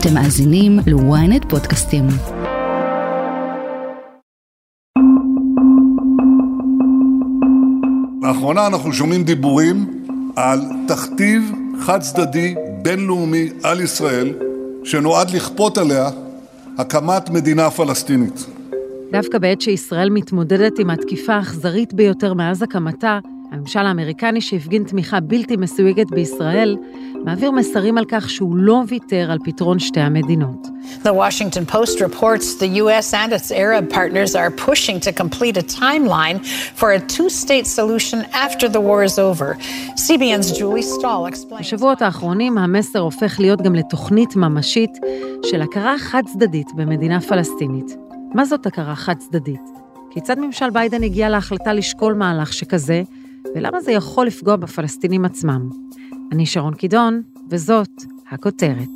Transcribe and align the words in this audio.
אתם 0.00 0.14
מאזינים 0.14 0.78
ל-ynet 0.86 1.48
פודקאסטים. 1.48 2.04
לאחרונה 8.22 8.66
אנחנו 8.66 8.92
שומעים 8.92 9.22
דיבורים 9.22 10.04
על 10.36 10.60
תכתיב 10.88 11.52
חד 11.80 12.00
צדדי 12.00 12.54
בינלאומי 12.82 13.48
על 13.62 13.80
ישראל 13.80 14.34
שנועד 14.84 15.30
לכפות 15.30 15.78
עליה 15.78 16.08
הקמת 16.78 17.30
מדינה 17.30 17.70
פלסטינית. 17.70 18.46
דווקא 19.12 19.38
בעת 19.38 19.60
שישראל 19.60 20.10
מתמודדת 20.10 20.78
עם 20.78 20.90
התקיפה 20.90 21.34
האכזרית 21.34 21.94
ביותר 21.94 22.34
מאז 22.34 22.62
הקמתה, 22.62 23.18
הממשל 23.52 23.78
האמריקני 23.78 24.40
שהפגין 24.40 24.84
תמיכה 24.84 25.20
בלתי 25.20 25.56
מסויגת 25.56 26.10
בישראל, 26.10 26.76
מעביר 27.24 27.50
מסרים 27.50 27.98
על 27.98 28.04
כך 28.08 28.30
שהוא 28.30 28.56
לא 28.56 28.82
ויתר 28.88 29.30
על 29.30 29.38
פתרון 29.44 29.78
שתי 29.78 30.00
המדינות. 30.00 30.66
The 31.04 31.12
Washington 31.12 31.72
Post 31.72 32.00
reports 32.00 32.54
the 32.60 32.68
U.S. 32.82 33.12
and 33.12 33.32
its 33.32 33.50
Arab 33.50 33.90
partners 33.90 34.34
are 34.34 34.50
pushing 34.50 35.00
to 35.00 35.12
complete 35.12 35.56
a 35.56 35.62
timeline 35.80 36.38
for 36.80 36.88
a 36.92 37.00
two-state 37.14 37.66
solution 37.66 38.18
after 38.46 38.66
the 38.68 38.80
war 38.80 39.02
is 39.02 39.18
over. 39.18 39.48
CBN's 40.06 40.50
Julie 40.58 40.82
Stahl 40.82 41.26
explains... 41.26 41.60
בשבועות 41.60 42.02
האחרונים 42.02 42.58
המסר 42.58 42.98
הופך 42.98 43.40
להיות 43.40 43.62
גם 43.62 43.74
לתוכנית 43.74 44.36
ממשית 44.36 44.90
של 45.44 45.62
הכרה 45.62 45.98
חד-צדדית 45.98 46.66
במדינה 46.74 47.20
פלסטינית. 47.20 47.96
מה 48.34 48.44
זאת 48.44 48.66
הכרה 48.66 48.94
חד-צדדית? 48.94 49.60
כיצד 50.10 50.38
ממשל 50.38 50.70
ביידן 50.70 51.02
הגיע 51.02 51.28
להחלטה 51.28 51.72
לשקול 51.72 52.14
מהלך 52.14 52.52
שכזה, 52.52 53.02
ולמה 53.54 53.80
זה 53.80 53.92
יכול 53.92 54.26
לפגוע 54.26 54.56
בפלסטינים 54.56 55.24
עצמם? 55.24 55.68
אני 56.32 56.46
שרון 56.46 56.74
קידון, 56.74 57.22
וזאת 57.50 57.88
הכותרת. 58.32 58.88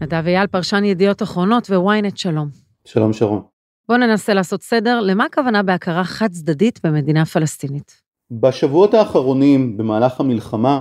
נדב 0.00 0.26
אייל, 0.26 0.46
פרשן 0.46 0.84
ידיעות 0.84 1.22
אחרונות 1.22 1.70
וויינט, 1.70 2.16
שלום. 2.16 2.48
שלום 2.84 3.12
שרון. 3.12 3.42
בואו 3.88 3.98
ננסה 3.98 4.34
לעשות 4.34 4.62
סדר, 4.62 5.00
למה 5.00 5.24
הכוונה 5.24 5.62
בהכרה 5.62 6.04
חד-צדדית 6.04 6.80
במדינה 6.86 7.26
פלסטינית? 7.26 8.02
בשבועות 8.30 8.94
האחרונים, 8.94 9.76
במהלך 9.76 10.20
המלחמה, 10.20 10.80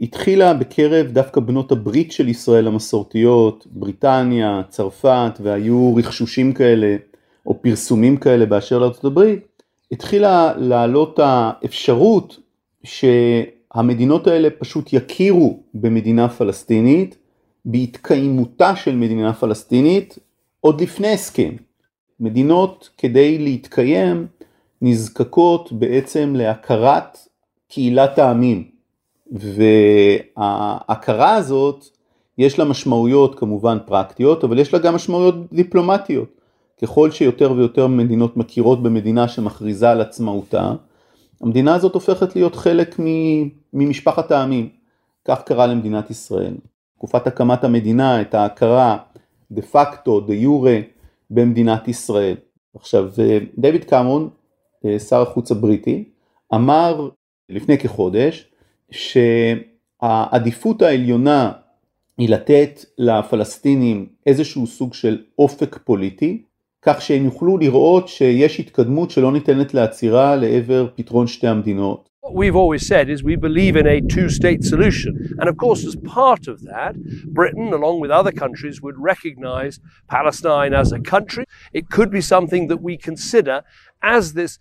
התחילה 0.00 0.54
בקרב 0.54 1.06
דווקא 1.06 1.40
בנות 1.40 1.72
הברית 1.72 2.12
של 2.12 2.28
ישראל 2.28 2.66
המסורתיות, 2.66 3.66
בריטניה, 3.70 4.62
צרפת, 4.68 5.38
והיו 5.42 5.94
רכשושים 5.96 6.52
כאלה, 6.52 6.96
או 7.46 7.62
פרסומים 7.62 8.16
כאלה 8.16 8.46
באשר 8.46 8.78
לארצות 8.78 9.04
הברית, 9.04 9.62
התחילה 9.92 10.52
לעלות 10.56 11.18
האפשרות 11.22 12.38
שהמדינות 13.74 14.26
האלה 14.26 14.48
פשוט 14.58 14.92
יכירו 14.92 15.60
במדינה 15.74 16.28
פלסטינית, 16.28 17.16
בהתקיימותה 17.64 18.76
של 18.76 18.96
מדינה 18.96 19.32
פלסטינית 19.32 20.18
עוד 20.60 20.80
לפני 20.80 21.12
הסכם. 21.12 21.52
מדינות 22.20 22.90
כדי 22.98 23.38
להתקיים 23.38 24.26
נזקקות 24.82 25.72
בעצם 25.72 26.34
להכרת 26.36 27.18
קהילת 27.68 28.18
העמים 28.18 28.64
וההכרה 30.36 31.34
הזאת 31.34 31.84
יש 32.38 32.58
לה 32.58 32.64
משמעויות 32.64 33.38
כמובן 33.38 33.78
פרקטיות 33.86 34.44
אבל 34.44 34.58
יש 34.58 34.72
לה 34.72 34.78
גם 34.78 34.94
משמעויות 34.94 35.34
דיפלומטיות. 35.52 36.28
ככל 36.82 37.10
שיותר 37.10 37.52
ויותר 37.52 37.86
מדינות 37.86 38.36
מכירות 38.36 38.82
במדינה 38.82 39.28
שמכריזה 39.28 39.90
על 39.90 40.00
עצמאותה 40.00 40.72
המדינה 41.42 41.74
הזאת 41.74 41.94
הופכת 41.94 42.36
להיות 42.36 42.56
חלק 42.56 42.96
ממשפחת 43.72 44.30
העמים. 44.30 44.68
כך 45.24 45.42
קרה 45.42 45.66
למדינת 45.66 46.10
ישראל. 46.10 46.54
תקופת 46.96 47.26
הקמת 47.26 47.64
המדינה 47.64 48.20
את 48.20 48.34
ההכרה 48.34 48.98
דה 49.50 49.62
פקטו, 49.62 50.20
דה 50.20 50.34
יורה 50.34 50.78
במדינת 51.30 51.88
ישראל. 51.88 52.36
עכשיו 52.74 53.10
דויד 53.58 53.84
קמרון, 53.84 54.30
שר 55.08 55.22
החוץ 55.22 55.50
הבריטי, 55.50 56.04
אמר 56.54 57.08
לפני 57.48 57.78
כחודש 57.78 58.50
שהעדיפות 58.90 60.82
העליונה 60.82 61.52
היא 62.18 62.28
לתת 62.28 62.84
לפלסטינים 62.98 64.06
איזשהו 64.26 64.66
סוג 64.66 64.94
של 64.94 65.22
אופק 65.38 65.78
פוליטי, 65.84 66.42
כך 66.82 67.02
שהם 67.02 67.24
יוכלו 67.24 67.58
לראות 67.58 68.08
שיש 68.08 68.60
התקדמות 68.60 69.10
שלא 69.10 69.32
ניתנת 69.32 69.74
לעצירה 69.74 70.36
לעבר 70.36 70.86
פתרון 70.94 71.26
שתי 71.26 71.46
המדינות. 71.46 72.08
What 72.24 72.34
we've 72.34 72.60
always 72.64 72.86
said 72.86 73.08
is 73.08 73.24
we 73.24 73.36
believe 73.48 73.74
in 73.76 73.86
a 73.96 74.00
two-state 74.14 74.62
solution. 74.72 75.12
And 75.38 75.46
of 75.52 75.56
course, 75.64 75.82
as 75.90 75.96
part 76.20 76.44
of 76.52 76.56
that, 76.72 76.92
Britain, 77.38 77.68
along 77.78 77.96
with 78.02 78.12
other 78.20 78.34
countries, 78.42 78.76
would 78.84 78.98
recognize 79.12 79.74
Palestine 80.16 80.72
as 80.82 80.88
a 80.92 81.00
country. 81.14 81.44
It 81.78 81.84
could 81.94 82.10
be 82.18 82.22
something 82.34 82.62
that 82.70 82.80
we 82.88 82.94
consider 83.10 83.56
as 84.18 84.24
this 84.40 84.52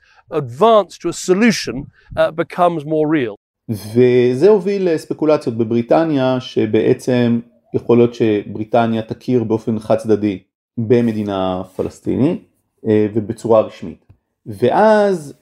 advance 0.41 0.91
to 1.01 1.07
a 1.09 1.17
solution 1.29 1.75
uh, 1.85 2.31
becomes 2.43 2.81
more 2.85 3.07
real. 3.17 3.35
וזה 3.69 4.49
הוביל 4.49 4.89
לספקולציות 4.89 5.57
בבריטניה, 5.57 6.39
שבעצם 6.39 7.39
יכול 7.73 7.97
להיות 7.97 8.13
שבריטניה 8.13 9.01
תכיר 9.01 9.43
באופן 9.43 9.79
חד 9.79 9.95
צדדי 9.95 10.39
במדינה 10.77 11.61
פלסטינית 11.75 12.43
ובצורה 12.83 13.61
רשמית. 13.61 14.05
ואז 14.45 15.33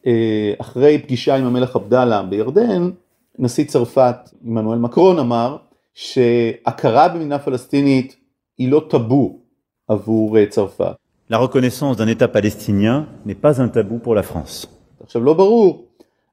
אחרי 0.57 0.97
פגישה 0.97 1.35
עם 1.35 1.45
המלך 1.45 1.75
עבדאללה 1.75 2.23
בירדן, 2.23 2.89
נשיא 3.39 3.65
צרפת 3.65 4.15
עמנואל 4.43 4.79
מקרון 4.79 5.19
אמר 5.19 5.57
שהכרה 5.93 7.07
במדינה 7.07 7.39
פלסטינית 7.39 8.15
היא 8.57 8.71
לא 8.71 8.85
טאבו 8.89 9.39
עבור 9.87 10.45
צרפת. 10.45 10.95
La 11.31 11.37
reconnaissance 11.37 11.95
d'un 11.97 12.07
État 12.07 12.27
palestinien 12.27 13.05
n'est 13.25 13.41
pas 13.45 13.61
un 13.61 13.67
tabou 13.67 13.99
pour 14.03 14.15
la 14.15 14.23
France. 14.23 14.67
עכשיו 15.03 15.23
לא 15.23 15.33
ברור 15.33 15.85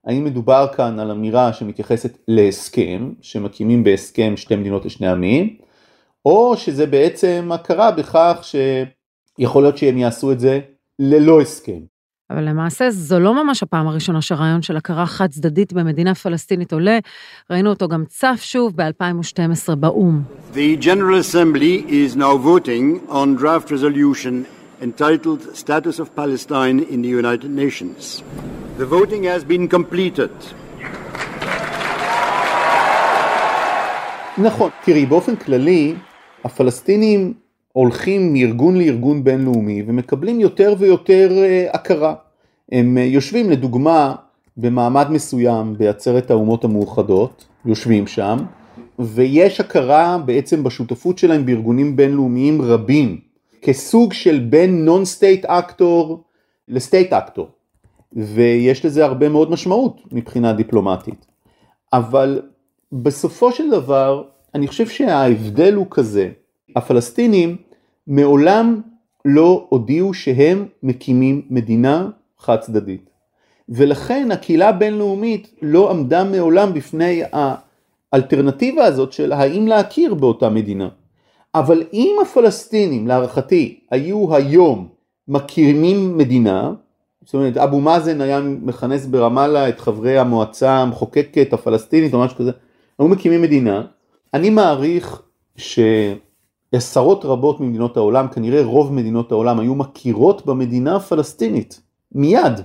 האם 0.05 0.25
מדובר 0.25 0.67
כאן 0.77 0.99
על 0.99 1.11
אמירה 1.11 1.53
שמתייחסת 1.53 2.19
להסכם, 2.29 3.13
שמקימים 3.21 3.85
בהסכם 3.85 4.37
שתי 4.37 4.57
מדינות 4.57 4.85
לשני 4.85 5.09
עמים, 5.09 5.57
או 6.27 6.57
שזה 6.57 6.87
בעצם 6.87 7.51
הכרה 7.55 7.91
בכך 7.91 8.43
שיכול 8.43 9.63
להיות 9.63 9.79
שהם 9.79 9.99
יעשו 9.99 10.33
את 10.33 10.41
זה 10.41 10.61
ללא 10.99 11.41
הסכם. 11.41 11.81
אבל 12.31 12.49
למעשה 12.49 12.91
זו 12.91 13.21
לא 13.21 13.45
ממש 13.45 13.63
הפעם 13.63 13.87
הראשונה 13.87 14.23
שהרעיון 14.23 14.63
של 14.63 14.77
הכרה 14.77 15.07
חד 15.07 15.31
צדדית 15.31 15.73
במדינה 15.73 16.15
פלסטינית 16.15 16.73
עולה, 16.73 16.99
ראינו 17.51 17.71
אותו 17.71 17.89
גם 17.89 18.05
צף 18.09 18.39
שוב 18.41 18.73
ב-2012 18.77 19.75
באו"ם. 19.75 20.23
The 20.55 20.83
General 20.83 21.19
Assembly 21.21 21.85
is 21.89 22.17
now 22.17 22.37
voting 22.37 23.09
on 23.09 23.43
draft 23.43 23.71
resolution 23.71 24.47
entitled 24.83 25.57
Status 25.57 26.01
of 26.01 26.17
Palestine 26.17 26.81
in 26.91 27.03
the 27.03 27.09
United 27.09 27.51
Nations. 27.51 28.23
The 28.79 28.87
voting 28.87 29.25
has 29.25 29.45
been 29.45 29.69
completed. 29.69 30.31
נכון, 34.39 34.71
תראי, 34.85 35.07
באופן 35.07 35.37
כללי, 35.37 35.95
הפלסטינים 36.45 37.35
הולכים 37.73 38.33
מארגון 38.33 38.77
לארגון 38.77 39.25
בינלאומי 39.25 39.83
ומקבלים 39.87 40.41
יותר 40.41 40.75
ויותר 40.79 41.33
הכרה. 41.73 42.15
הם 42.73 42.99
יושבים 42.99 43.51
לדוגמה 43.51 44.15
במעמד 44.57 45.11
מסוים 45.11 45.75
בעצרת 45.79 46.31
האומות 46.31 46.65
המאוחדות, 46.65 47.45
יושבים 47.65 48.07
שם, 48.07 48.37
ויש 48.99 49.61
הכרה 49.61 50.19
בעצם 50.25 50.63
בשותפות 50.63 51.19
שלהם 51.19 51.47
בארגונים 51.47 51.97
בינלאומיים 51.97 52.63
רבים, 52.63 53.21
כסוג 53.63 54.13
של 54.13 54.39
בין 54.39 54.85
non-state 54.85 55.05
actor 55.05 55.45
ל 55.45 56.23
state 56.69 57.13
actor, 57.13 57.49
ויש 58.13 58.85
לזה 58.85 59.05
הרבה 59.05 59.29
מאוד 59.29 59.51
משמעות 59.51 60.01
מבחינה 60.13 60.53
דיפלומטית. 60.53 61.27
אבל 61.93 62.43
בסופו 62.93 63.53
של 63.53 63.71
דבר, 63.71 64.23
אני 64.55 64.67
חושב 64.67 64.89
שההבדל 64.89 65.75
הוא 65.75 65.87
כזה, 65.91 66.31
הפלסטינים 66.77 67.57
מעולם 68.07 68.81
לא 69.25 69.67
הודיעו 69.69 70.15
שהם 70.15 70.67
מקימים 70.83 71.43
מדינה 71.51 72.09
חד 72.39 72.57
צדדית. 72.57 73.11
ולכן 73.69 74.29
הקהילה 74.31 74.69
הבינלאומית 74.69 75.55
לא 75.63 75.91
עמדה 75.91 76.25
מעולם 76.25 76.75
בפני 76.75 77.23
האלטרנטיבה 78.13 78.85
הזאת 78.85 79.13
של 79.13 79.33
האם 79.33 79.69
להכיר 79.69 80.15
באותה 80.15 80.49
מדינה. 80.49 80.89
אבל 81.55 81.83
אם 81.93 82.17
הפלסטינים 82.23 83.07
להערכתי 83.07 83.81
היו 83.91 84.35
היום 84.35 84.89
מקימים 85.29 86.19
מדינה, 86.19 86.73
זאת 87.25 87.35
אומרת 87.35 87.57
אבו 87.57 87.81
מאזן 87.81 88.21
היה 88.21 88.41
מכנס 88.41 89.07
ברמאללה 89.07 89.69
את 89.69 89.81
חברי 89.81 90.19
המועצה 90.19 90.71
המחוקקת 90.71 91.53
הפלסטינית 91.53 92.15
או 92.15 92.21
משהו 92.21 92.37
כזה, 92.37 92.51
היו 92.99 93.09
מקימים 93.09 93.43
מדינה, 93.43 93.87
אני 94.35 94.51
מעריך 94.51 95.23
שעשרות 95.57 97.25
רבות 97.25 97.61
ממדינות 97.61 97.97
העולם, 97.97 98.29
כנראה 98.29 98.65
רוב 98.65 98.93
מדינות 98.93 99.33
העולם 99.33 99.61
היו 99.61 99.75
מכירות 99.75 100.47
במדינה 100.47 100.97
הפלסטינית, 100.97 101.81
מיד, 102.13 102.61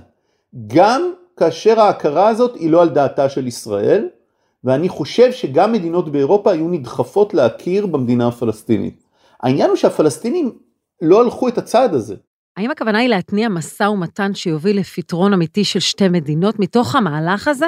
גם 0.66 1.12
כאשר 1.36 1.80
ההכרה 1.80 2.28
הזאת 2.28 2.54
היא 2.54 2.70
לא 2.70 2.82
על 2.82 2.88
דעתה 2.88 3.28
של 3.28 3.46
ישראל, 3.46 4.08
ואני 4.64 4.88
חושב 4.88 5.32
שגם 5.32 5.72
מדינות 5.72 6.12
באירופה 6.12 6.52
היו 6.52 6.68
נדחפות 6.68 7.34
להכיר 7.34 7.86
במדינה 7.86 8.28
הפלסטינית. 8.28 9.02
העניין 9.42 9.68
הוא 9.68 9.76
שהפלסטינים 9.76 10.58
לא 11.02 11.22
הלכו 11.22 11.48
את 11.48 11.58
הצעד 11.58 11.94
הזה. 11.94 12.16
האם 12.56 12.70
הכוונה 12.70 12.98
היא 12.98 13.08
להתניע 13.08 13.48
משא 13.48 13.82
ומתן 13.82 14.34
שיוביל 14.34 14.80
לפתרון 14.80 15.32
אמיתי 15.32 15.64
של 15.64 15.80
שתי 15.80 16.08
מדינות 16.08 16.58
מתוך 16.58 16.94
המהלך 16.94 17.48
הזה? 17.48 17.66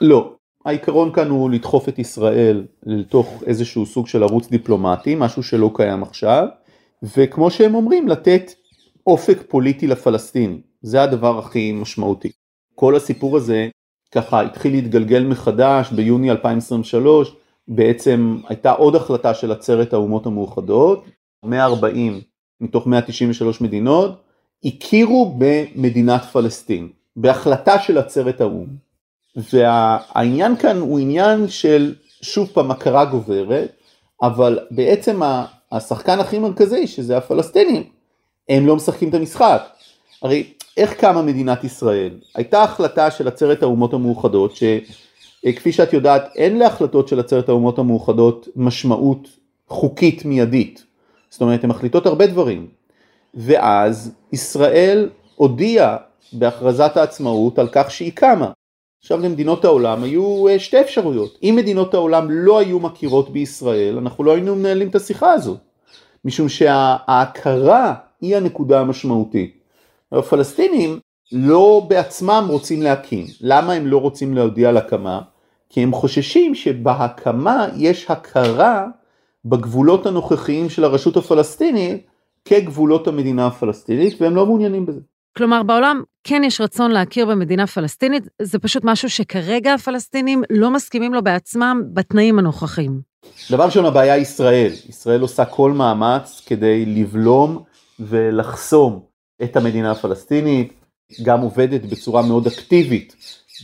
לא. 0.00 0.34
העיקרון 0.64 1.12
כאן 1.12 1.28
הוא 1.28 1.50
לדחוף 1.50 1.88
את 1.88 1.98
ישראל 1.98 2.66
לתוך 2.86 3.42
איזשהו 3.46 3.86
סוג 3.86 4.06
של 4.06 4.22
ערוץ 4.22 4.48
דיפלומטי, 4.48 5.14
משהו 5.14 5.42
שלא 5.42 5.70
קיים 5.74 6.02
עכשיו, 6.02 6.46
וכמו 7.16 7.50
שהם 7.50 7.74
אומרים, 7.74 8.08
לתת 8.08 8.52
אופק 9.06 9.38
פוליטי 9.48 9.86
לפלסטינים. 9.86 10.60
זה 10.82 11.02
הדבר 11.02 11.38
הכי 11.38 11.72
משמעותי. 11.72 12.30
כל 12.74 12.96
הסיפור 12.96 13.36
הזה 13.36 13.68
ככה 14.12 14.40
התחיל 14.40 14.72
להתגלגל 14.72 15.24
מחדש 15.24 15.92
ביוני 15.92 16.30
2023, 16.30 17.36
בעצם 17.68 18.36
הייתה 18.48 18.72
עוד 18.72 18.94
החלטה 18.94 19.34
של 19.34 19.52
עצרת 19.52 19.92
האומות 19.92 20.26
המאוחדות, 20.26 21.04
140 21.44 22.20
מתוך 22.60 22.86
193 22.86 23.60
מדינות 23.60 24.22
הכירו 24.64 25.38
במדינת 25.38 26.24
פלסטין, 26.24 26.88
בהחלטה 27.16 27.78
של 27.78 27.98
עצרת 27.98 28.40
האו"ם. 28.40 28.89
והעניין 29.36 30.56
כאן 30.56 30.78
הוא 30.78 30.98
עניין 30.98 31.48
של 31.48 31.94
שוב 32.22 32.48
פעם 32.52 32.70
הכרה 32.70 33.04
גוברת, 33.04 33.72
אבל 34.22 34.58
בעצם 34.70 35.20
השחקן 35.72 36.20
הכי 36.20 36.38
מרכזי 36.38 36.86
שזה 36.86 37.16
הפלסטינים, 37.16 37.82
הם 38.48 38.66
לא 38.66 38.76
משחקים 38.76 39.08
את 39.08 39.14
המשחק. 39.14 39.62
הרי 40.22 40.52
איך 40.76 40.92
קמה 40.92 41.22
מדינת 41.22 41.64
ישראל? 41.64 42.10
הייתה 42.34 42.62
החלטה 42.62 43.10
של 43.10 43.28
עצרת 43.28 43.62
האומות 43.62 43.94
המאוחדות, 43.94 44.52
שכפי 44.56 45.72
שאת 45.72 45.92
יודעת 45.92 46.36
אין 46.36 46.58
להחלטות 46.58 47.08
של 47.08 47.20
עצרת 47.20 47.48
האומות 47.48 47.78
המאוחדות 47.78 48.48
משמעות 48.56 49.28
חוקית 49.68 50.24
מיידית. 50.24 50.84
זאת 51.30 51.40
אומרת, 51.40 51.64
הן 51.64 51.70
מחליטות 51.70 52.06
הרבה 52.06 52.26
דברים. 52.26 52.66
ואז 53.34 54.12
ישראל 54.32 55.08
הודיעה 55.36 55.96
בהכרזת 56.32 56.96
העצמאות 56.96 57.58
על 57.58 57.68
כך 57.72 57.90
שהיא 57.90 58.12
קמה. 58.14 58.50
עכשיו 59.00 59.20
למדינות 59.20 59.64
העולם 59.64 60.02
היו 60.02 60.48
אה, 60.48 60.58
שתי 60.58 60.80
אפשרויות. 60.80 61.38
אם 61.42 61.54
מדינות 61.56 61.94
העולם 61.94 62.30
לא 62.30 62.58
היו 62.58 62.80
מכירות 62.80 63.30
בישראל, 63.30 63.96
אנחנו 63.98 64.24
לא 64.24 64.32
היינו 64.32 64.56
מנהלים 64.56 64.88
את 64.88 64.94
השיחה 64.94 65.32
הזאת. 65.32 65.58
משום 66.24 66.48
שההכרה 66.48 67.94
היא 68.20 68.36
הנקודה 68.36 68.80
המשמעותית. 68.80 69.60
הפלסטינים 70.12 70.98
לא 71.32 71.86
בעצמם 71.88 72.46
רוצים 72.48 72.82
להקים. 72.82 73.26
למה 73.40 73.72
הם 73.72 73.86
לא 73.86 73.98
רוצים 73.98 74.34
להודיע 74.34 74.68
על 74.68 74.76
הקמה? 74.76 75.20
כי 75.68 75.82
הם 75.82 75.92
חוששים 75.92 76.54
שבהקמה 76.54 77.66
יש 77.76 78.10
הכרה 78.10 78.86
בגבולות 79.44 80.06
הנוכחיים 80.06 80.68
של 80.68 80.84
הרשות 80.84 81.16
הפלסטינית 81.16 82.06
כגבולות 82.44 83.08
המדינה 83.08 83.46
הפלסטינית 83.46 84.20
והם 84.20 84.36
לא 84.36 84.46
מעוניינים 84.46 84.86
בזה. 84.86 85.00
כלומר, 85.38 85.62
בעולם 85.62 86.02
כן 86.24 86.42
יש 86.44 86.60
רצון 86.60 86.90
להכיר 86.90 87.26
במדינה 87.26 87.66
פלסטינית, 87.66 88.28
זה 88.42 88.58
פשוט 88.58 88.84
משהו 88.84 89.10
שכרגע 89.10 89.74
הפלסטינים 89.74 90.42
לא 90.50 90.70
מסכימים 90.70 91.14
לו 91.14 91.22
בעצמם 91.22 91.82
בתנאים 91.92 92.38
הנוכחיים. 92.38 93.00
דבר 93.50 93.64
ראשון, 93.64 93.84
הבעיה 93.84 94.14
היא 94.14 94.22
ישראל. 94.22 94.72
ישראל 94.88 95.20
עושה 95.20 95.44
כל 95.44 95.72
מאמץ 95.72 96.42
כדי 96.46 96.86
לבלום 96.86 97.62
ולחסום 98.00 99.00
את 99.42 99.56
המדינה 99.56 99.90
הפלסטינית, 99.90 100.72
גם 101.22 101.40
עובדת 101.40 101.82
בצורה 101.82 102.22
מאוד 102.22 102.46
אקטיבית 102.46 103.16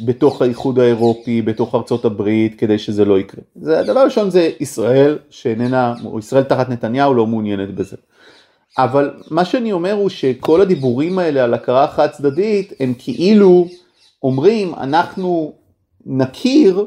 בתוך 0.04 0.42
האיחוד 0.42 0.78
האירופי, 0.78 1.42
בתוך 1.42 1.74
ארצות 1.74 2.04
הברית, 2.04 2.58
כדי 2.58 2.78
שזה 2.78 3.04
לא 3.04 3.18
יקרה. 3.18 3.40
זה, 3.54 3.80
הדבר 3.80 4.00
הראשון 4.00 4.30
זה 4.30 4.50
ישראל 4.60 5.18
שאיננה, 5.30 5.94
או 6.04 6.18
ישראל 6.18 6.42
תחת 6.42 6.68
נתניהו 6.68 7.14
לא 7.14 7.26
מעוניינת 7.26 7.74
בזה. 7.74 7.96
אבל 8.78 9.10
מה 9.30 9.44
שאני 9.44 9.72
אומר 9.72 9.92
הוא 9.92 10.08
שכל 10.08 10.60
הדיבורים 10.60 11.18
האלה 11.18 11.44
על 11.44 11.54
הכרה 11.54 11.88
חד 11.88 12.06
צדדית 12.10 12.72
הם 12.80 12.94
כאילו 12.98 13.68
אומרים 14.22 14.74
אנחנו 14.74 15.52
נכיר 16.06 16.86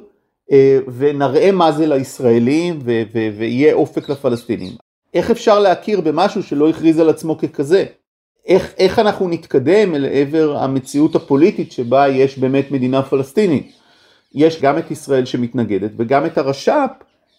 אה, 0.52 0.80
ונראה 0.98 1.52
מה 1.52 1.72
זה 1.72 1.88
לישראלים 1.88 2.80
ו- 2.86 3.02
ו- 3.14 3.30
ויהיה 3.38 3.74
אופק 3.74 4.10
לפלסטינים. 4.10 4.74
איך 5.14 5.32
אפשר 5.32 5.60
להכיר 5.60 6.02
במשהו 6.02 6.44
שלא 6.44 6.70
הכריז 6.70 7.00
על 7.00 7.10
עצמו 7.10 7.38
ככזה? 7.38 7.86
איך, 8.46 8.74
איך 8.78 9.00
אנחנו 9.00 9.30
נתקדם 9.30 9.96
אל 9.96 10.06
עבר 10.06 10.58
המציאות 10.58 11.16
הפוליטית 11.16 11.72
שבה 11.72 12.08
יש 12.08 12.38
באמת 12.38 12.72
מדינה 12.72 13.04
פלסטינית? 13.04 13.72
יש 14.36 14.62
גם 14.62 14.78
את 14.78 14.92
ישראל 14.92 15.26
שמתנגדת 15.26 15.92
וגם 15.98 16.26
את 16.26 16.38
הרש"פ 16.38 16.90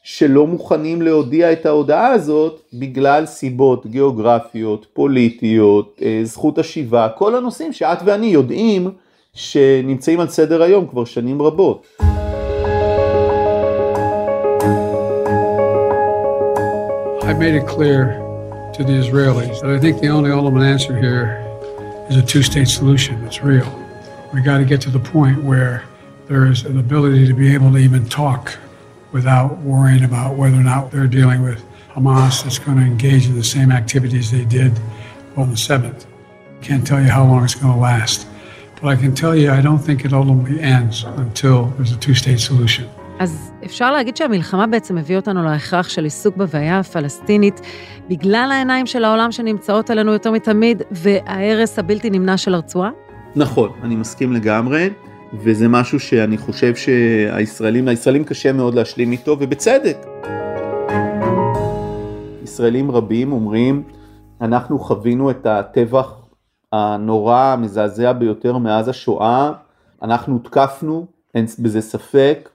שלא 0.02 0.46
מוכנים 0.46 1.02
להודיע 1.02 1.52
את 1.52 1.66
ההודעה 1.66 2.06
הזאת 2.06 2.60
בגלל 2.74 3.26
סיבות 3.26 3.86
גיאוגרפיות, 3.86 4.86
פוליטיות, 4.92 6.00
אה, 6.02 6.20
זכות 6.24 6.58
השיבה, 6.58 7.08
כל 7.08 7.36
הנושאים 7.36 7.72
שאת 7.72 7.98
ואני 8.04 8.26
יודעים 8.26 8.90
שנמצאים 9.34 10.20
על 10.20 10.28
סדר 10.28 10.62
היום 10.62 10.86
כבר 10.86 11.04
שנים 11.04 11.42
רבות. 11.42 11.86
I 17.22 17.32
made 17.32 17.54
it 17.54 17.66
clear 17.76 18.00
to 18.76 18.80
the 18.82 18.96
Israelis 19.02 19.60
that 19.60 19.70
I 19.76 19.78
think 19.78 20.00
the 20.00 20.08
only 20.08 20.32
ultimate 20.32 20.64
answer 20.74 20.94
here 21.06 21.24
is 22.10 22.16
a 22.16 22.24
two-state 22.32 22.68
solution. 22.78 23.14
It's 23.26 23.40
real. 23.52 23.70
We 24.34 24.40
got 24.50 24.58
to 24.58 24.64
get 24.72 24.80
to 24.86 24.90
the 24.98 25.04
point 25.16 25.38
where 25.50 25.84
there 26.28 26.44
is 26.52 26.64
an 26.64 26.78
ability 26.86 27.22
to 27.30 27.34
be 27.34 27.48
able 27.56 27.70
to 27.76 27.80
even 27.88 28.02
talk 28.22 28.42
without 29.12 29.50
worrying 29.72 30.04
about 30.10 30.30
whether 30.40 30.58
or 30.62 30.66
not 30.72 30.90
they're 30.90 31.12
dealing 31.20 31.40
with 31.48 31.60
Hamas 31.94 32.34
that's 32.42 32.60
going 32.66 32.78
to 32.82 32.86
engage 32.94 33.24
in 33.30 33.34
the 33.42 33.48
same 33.56 33.70
activities 33.80 34.26
they 34.36 34.46
did 34.58 34.72
on 35.40 35.46
the 35.54 35.60
7th. 35.70 36.00
Can't 36.66 36.84
tell 36.90 37.00
you 37.04 37.10
how 37.18 37.24
long 37.30 37.40
it's 37.46 37.58
going 37.62 37.74
to 37.78 37.82
last. 37.90 38.26
But 38.80 38.88
I 38.94 38.96
can 39.02 39.14
tell 39.22 39.34
you, 39.40 39.46
I 39.58 39.60
don't 39.68 39.82
think 39.86 39.98
it 40.06 40.12
ultimately 40.20 40.58
ends 40.76 40.96
until 41.24 41.56
there's 41.76 41.92
a 41.92 42.00
two-state 42.06 42.40
solution. 42.40 42.84
אז 43.18 43.52
אפשר 43.64 43.92
להגיד 43.92 44.16
שהמלחמה 44.16 44.66
בעצם 44.66 44.98
הביאה 44.98 45.18
אותנו 45.18 45.44
להכרח 45.44 45.88
של 45.88 46.04
עיסוק 46.04 46.36
בבעיה 46.36 46.78
הפלסטינית, 46.78 47.60
בגלל 48.08 48.50
העיניים 48.52 48.86
של 48.86 49.04
העולם 49.04 49.32
שנמצאות 49.32 49.90
עלינו 49.90 50.12
יותר 50.12 50.30
מתמיד, 50.30 50.82
וההרס 50.90 51.78
הבלתי 51.78 52.10
נמנע 52.10 52.36
של 52.36 52.54
הרצועה? 52.54 52.90
נכון, 53.36 53.70
אני 53.82 53.96
מסכים 53.96 54.32
לגמרי. 54.32 54.88
וזה 55.34 55.68
משהו 55.68 56.00
שאני 56.00 56.38
חושב 56.38 56.74
שהישראלים, 56.74 57.88
לישראלים 57.88 58.24
קשה 58.24 58.52
מאוד 58.52 58.74
להשלים 58.74 59.12
איתו, 59.12 59.36
ובצדק. 59.40 60.06
ישראלים 62.42 62.90
רבים 62.90 63.32
אומרים, 63.32 63.82
אנחנו 64.40 64.78
חווינו 64.78 65.30
את 65.30 65.46
הטבח 65.46 66.26
הנורא, 66.72 67.36
המזעזע 67.36 68.12
ביותר 68.12 68.58
מאז 68.58 68.88
השואה, 68.88 69.52
אנחנו 70.02 70.32
הותקפנו, 70.32 71.06
אין 71.34 71.46
בזה 71.58 71.80
ספק, 71.80 72.48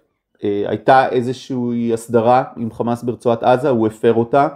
אה, 0.43 0.63
הייתה 0.67 1.09
איזושהי 1.09 1.93
הסדרה 1.93 2.43
עם 2.57 2.71
חמאס 2.71 3.03
ברצועת 3.03 3.43
עזה, 3.43 3.69
הוא 3.69 3.88
הפר 3.88 4.13
אותה. 4.13 4.47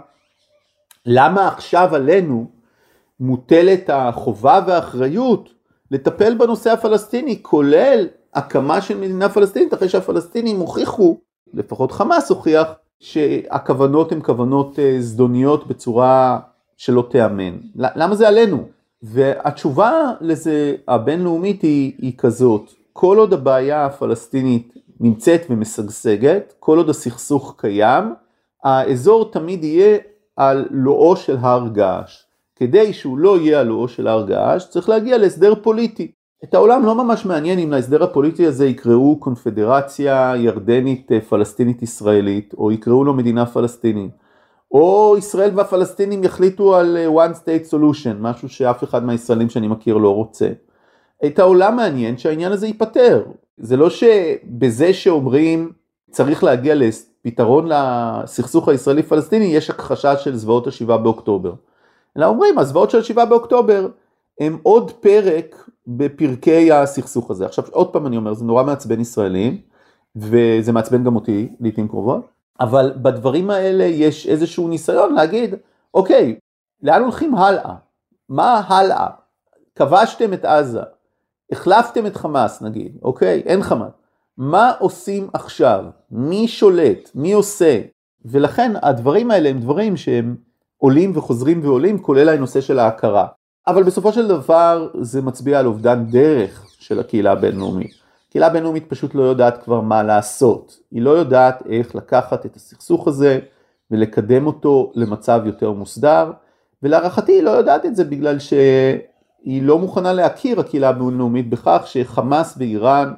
למה 1.06 1.48
עכשיו 1.48 1.94
עלינו 1.94 2.50
מוטלת 3.20 3.90
החובה 3.92 4.60
והאחריות 4.66 5.59
לטפל 5.90 6.34
בנושא 6.34 6.70
הפלסטיני, 6.70 7.42
כולל 7.42 8.06
הקמה 8.34 8.80
של 8.80 8.98
מדינה 8.98 9.28
פלסטינית, 9.28 9.74
אחרי 9.74 9.88
שהפלסטינים 9.88 10.60
הוכיחו, 10.60 11.20
לפחות 11.54 11.92
חמאס 11.92 12.30
הוכיח, 12.30 12.68
שהכוונות 13.00 14.12
הן 14.12 14.20
כוונות 14.22 14.78
אה, 14.78 14.96
זדוניות 15.00 15.66
בצורה 15.66 16.38
שלא 16.76 17.06
תיאמן. 17.10 17.56
למה 17.74 18.14
זה 18.14 18.28
עלינו? 18.28 18.68
והתשובה 19.02 20.12
לזה 20.20 20.74
הבינלאומית 20.88 21.62
היא, 21.62 21.92
היא 21.98 22.12
כזאת, 22.18 22.70
כל 22.92 23.18
עוד 23.18 23.32
הבעיה 23.32 23.86
הפלסטינית 23.86 24.74
נמצאת 25.00 25.42
ומשגשגת, 25.50 26.54
כל 26.58 26.78
עוד 26.78 26.88
הסכסוך 26.88 27.54
קיים, 27.58 28.14
האזור 28.64 29.32
תמיד 29.32 29.64
יהיה 29.64 29.98
על 30.36 30.66
לואו 30.70 31.16
של 31.16 31.36
הר 31.40 31.68
געש. 31.68 32.22
כדי 32.60 32.92
שהוא 32.92 33.18
לא 33.18 33.38
יהיה 33.38 33.60
הלאו 33.60 33.88
של 33.88 34.06
הר 34.06 34.26
געש, 34.26 34.64
צריך 34.68 34.88
להגיע 34.88 35.18
להסדר 35.18 35.54
פוליטי. 35.62 36.12
את 36.44 36.54
העולם 36.54 36.84
לא 36.84 36.94
ממש 36.94 37.26
מעניין 37.26 37.58
אם 37.58 37.70
להסדר 37.70 38.02
הפוליטי 38.02 38.46
הזה 38.46 38.66
יקראו 38.66 39.20
קונפדרציה 39.20 40.32
ירדנית 40.36 41.12
אה, 41.12 41.20
פלסטינית 41.20 41.82
ישראלית, 41.82 42.54
או 42.58 42.72
יקראו 42.72 43.04
לו 43.04 43.14
מדינה 43.14 43.46
פלסטינית, 43.46 44.10
או 44.72 45.14
ישראל 45.18 45.50
והפלסטינים 45.54 46.24
יחליטו 46.24 46.76
על 46.76 46.96
אה, 46.96 47.26
one 47.26 47.34
state 47.34 47.72
solution, 47.72 48.14
משהו 48.20 48.48
שאף 48.48 48.84
אחד 48.84 49.04
מהישראלים 49.04 49.48
שאני 49.48 49.68
מכיר 49.68 49.96
לא 49.96 50.14
רוצה. 50.14 50.48
את 51.26 51.38
העולם 51.38 51.76
מעניין 51.76 52.18
שהעניין 52.18 52.52
הזה 52.52 52.66
ייפתר. 52.66 53.24
זה 53.58 53.76
לא 53.76 53.90
שבזה 53.90 54.94
שאומרים 54.94 55.72
צריך 56.10 56.44
להגיע 56.44 56.74
לפתרון 56.74 57.68
לסכסוך 57.68 58.68
הישראלי-פלסטיני, 58.68 59.44
יש 59.44 59.70
הכחשה 59.70 60.16
של 60.16 60.36
זוועות 60.36 60.66
השבעה 60.66 60.98
באוקטובר. 60.98 61.52
אלא 62.16 62.26
אומרים, 62.26 62.58
הזוועות 62.58 62.90
של 62.90 63.02
7 63.02 63.24
באוקטובר 63.24 63.88
הם 64.40 64.58
עוד 64.62 64.90
פרק 64.90 65.68
בפרקי 65.86 66.72
הסכסוך 66.72 67.30
הזה. 67.30 67.46
עכשיו 67.46 67.64
עוד 67.70 67.92
פעם 67.92 68.06
אני 68.06 68.16
אומר, 68.16 68.34
זה 68.34 68.44
נורא 68.44 68.62
מעצבן 68.62 69.00
ישראלים, 69.00 69.60
וזה 70.16 70.72
מעצבן 70.72 71.04
גם 71.04 71.16
אותי 71.16 71.48
לעיתים 71.60 71.88
קרובות, 71.88 72.28
אבל 72.60 72.92
בדברים 72.96 73.50
האלה 73.50 73.84
יש 73.84 74.26
איזשהו 74.26 74.68
ניסיון 74.68 75.14
להגיד, 75.14 75.54
אוקיי, 75.94 76.38
לאן 76.82 77.02
הולכים 77.02 77.34
הלאה? 77.34 77.74
מה 78.28 78.62
הלאה? 78.66 79.06
כבשתם 79.74 80.32
את 80.32 80.44
עזה, 80.44 80.82
החלפתם 81.52 82.06
את 82.06 82.16
חמאס 82.16 82.62
נגיד, 82.62 82.98
אוקיי, 83.02 83.42
אין 83.46 83.62
חמאס. 83.62 83.92
מה 84.36 84.72
עושים 84.78 85.28
עכשיו? 85.32 85.84
מי 86.10 86.48
שולט? 86.48 87.10
מי 87.14 87.32
עושה? 87.32 87.80
ולכן 88.24 88.72
הדברים 88.82 89.30
האלה 89.30 89.48
הם 89.48 89.60
דברים 89.60 89.96
שהם 89.96 90.36
עולים 90.80 91.12
וחוזרים 91.14 91.60
ועולים, 91.62 91.98
כולל 91.98 92.28
הנושא 92.28 92.60
של 92.60 92.78
ההכרה. 92.78 93.26
אבל 93.66 93.82
בסופו 93.82 94.12
של 94.12 94.28
דבר 94.28 94.88
זה 95.00 95.22
מצביע 95.22 95.58
על 95.58 95.66
אובדן 95.66 96.04
דרך 96.04 96.66
של 96.78 97.00
הקהילה 97.00 97.32
הבינלאומית. 97.32 97.90
הקהילה 98.28 98.46
הבינלאומית 98.46 98.84
פשוט 98.88 99.14
לא 99.14 99.22
יודעת 99.22 99.62
כבר 99.62 99.80
מה 99.80 100.02
לעשות. 100.02 100.78
היא 100.90 101.02
לא 101.02 101.10
יודעת 101.10 101.62
איך 101.66 101.94
לקחת 101.94 102.46
את 102.46 102.56
הסכסוך 102.56 103.08
הזה 103.08 103.38
ולקדם 103.90 104.46
אותו 104.46 104.92
למצב 104.94 105.42
יותר 105.44 105.72
מוסדר, 105.72 106.30
ולהערכתי 106.82 107.32
היא 107.32 107.42
לא 107.42 107.50
יודעת 107.50 107.86
את 107.86 107.96
זה 107.96 108.04
בגלל 108.04 108.38
שהיא 108.38 109.62
לא 109.62 109.78
מוכנה 109.78 110.12
להכיר 110.12 110.60
הקהילה 110.60 110.88
הבינלאומית 110.88 111.50
בכך 111.50 111.82
שחמאס 111.86 112.54
ואיראן 112.58 113.12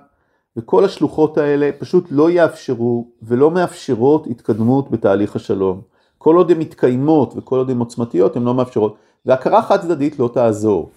וכל 0.56 0.84
השלוחות 0.84 1.38
האלה 1.38 1.70
פשוט 1.78 2.04
לא 2.10 2.30
יאפשרו 2.30 3.06
ולא 3.22 3.50
מאפשרות 3.50 4.26
התקדמות 4.26 4.90
בתהליך 4.90 5.36
השלום. 5.36 5.91
כל 6.22 6.36
עוד 6.36 6.50
הן 6.50 6.58
מתקיימות 6.58 7.34
וכל 7.36 7.58
עוד 7.58 7.70
הן 7.70 7.78
עוצמתיות 7.78 8.36
הן 8.36 8.42
לא 8.42 8.54
מאפשרות, 8.54 8.96
והכרה 9.26 9.62
חד 9.62 9.80
צדדית 9.80 10.18
לא 10.18 10.30
תעזור. 10.34 10.90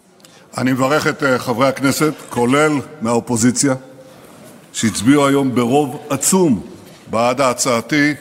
אני 0.57 0.71
מברך 0.71 1.07
את 1.07 1.23
אה, 1.23 1.39
חברי 1.39 1.67
הכנסת, 1.67 2.13
כולל 2.29 2.71
מהאופוזיציה, 3.01 3.75
שהצביעו 4.73 5.27
היום 5.27 5.55
ברוב 5.55 5.97
עצום 6.09 6.61
בעד 7.09 7.41
הצעתי 7.41 8.13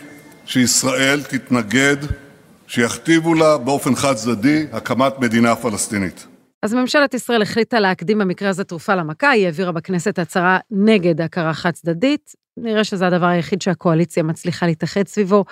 שישראל 0.46 1.22
תתנגד, 1.22 1.96
שיכתיבו 2.66 3.34
לה 3.34 3.58
באופן 3.58 3.94
חד 3.94 4.14
צדדי 4.14 4.66
הקמת 4.72 5.18
מדינה 5.18 5.56
פלסטינית. 5.56 6.26
אז 6.62 6.74
ממשלת 6.74 7.14
ישראל 7.14 7.42
החליטה 7.42 7.80
להקדים 7.80 8.18
במקרה 8.18 8.48
הזה 8.48 8.64
תרופה 8.64 8.94
למכה, 8.94 9.30
היא 9.30 9.44
העבירה 9.44 9.72
בכנסת 9.72 10.18
הצהרה 10.18 10.58
נגד 10.70 11.20
הכרה 11.20 11.54
חד 11.54 11.70
צדדית. 11.70 12.34
נראה 12.56 12.84
שזה 12.84 13.06
הדבר 13.06 13.26
היחיד 13.26 13.62
שהקואליציה 13.62 14.22
מצליחה 14.22 14.66
להתאחד 14.66 15.08
סביבו, 15.08 15.44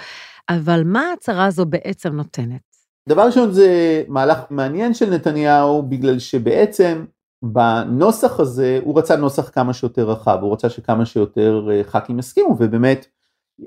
אבל 0.57 0.83
מה 0.85 1.01
ההצהרה 1.01 1.47
הזו 1.47 1.67
בעצם 1.67 2.17
נותנת? 2.17 2.61
דבר 3.09 3.27
ראשון 3.27 3.53
זה 3.53 4.03
מהלך 4.09 4.39
מעניין 4.51 4.95
של 4.95 5.11
נתניהו, 5.11 5.83
בגלל 5.83 6.19
שבעצם 6.19 7.05
בנוסח 7.43 8.41
הזה 8.41 8.81
הוא 8.85 8.99
רצה 8.99 9.17
נוסח 9.17 9.51
כמה 9.51 9.73
שיותר 9.75 10.11
רחב, 10.11 10.39
הוא 10.43 10.53
רצה 10.53 10.71
שכמה 10.71 11.07
שיותר 11.07 11.69
אה, 11.71 11.85
ח"כים 11.85 12.19
יסכימו, 12.19 12.57
ובאמת 12.59 13.07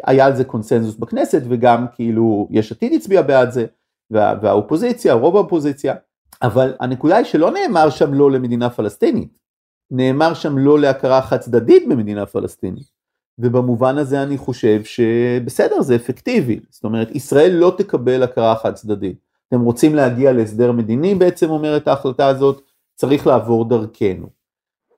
היה 0.03 0.25
על 0.25 0.35
זה 0.35 0.43
קונסנזוס 0.43 0.95
בכנסת, 0.95 1.41
וגם 1.49 1.85
כאילו 1.93 2.47
יש 2.51 2.71
עתיד 2.71 2.93
הצביע 2.93 3.21
בעד 3.21 3.51
זה, 3.51 3.65
וה, 4.11 4.33
והאופוזיציה, 4.41 5.13
רוב 5.13 5.35
האופוזיציה, 5.35 5.95
אבל 6.41 6.73
הנקודה 6.79 7.17
היא 7.17 7.25
שלא 7.25 7.51
נאמר 7.51 7.89
שם 7.89 8.13
לא 8.13 8.31
למדינה 8.31 8.69
פלסטינית, 8.69 9.37
נאמר 9.91 10.33
שם 10.33 10.57
לא 10.57 10.79
להכרה 10.79 11.21
חד 11.21 11.37
צדדית 11.37 11.89
במדינה 11.89 12.25
פלסטינית. 12.25 12.94
ובמובן 13.39 13.97
הזה 13.97 14.23
אני 14.23 14.37
חושב 14.37 14.83
שבסדר 14.83 15.81
זה 15.81 15.95
אפקטיבי, 15.95 16.59
זאת 16.69 16.83
אומרת 16.83 17.15
ישראל 17.15 17.51
לא 17.51 17.73
תקבל 17.77 18.23
הכרה 18.23 18.55
חד 18.55 18.73
צדדית. 18.73 19.17
אתם 19.47 19.61
רוצים 19.61 19.95
להגיע 19.95 20.33
להסדר 20.33 20.71
מדיני 20.71 21.15
בעצם 21.15 21.49
אומרת 21.49 21.87
ההחלטה 21.87 22.27
הזאת, 22.27 22.61
צריך 22.95 23.27
לעבור 23.27 23.69
דרכנו. 23.69 24.27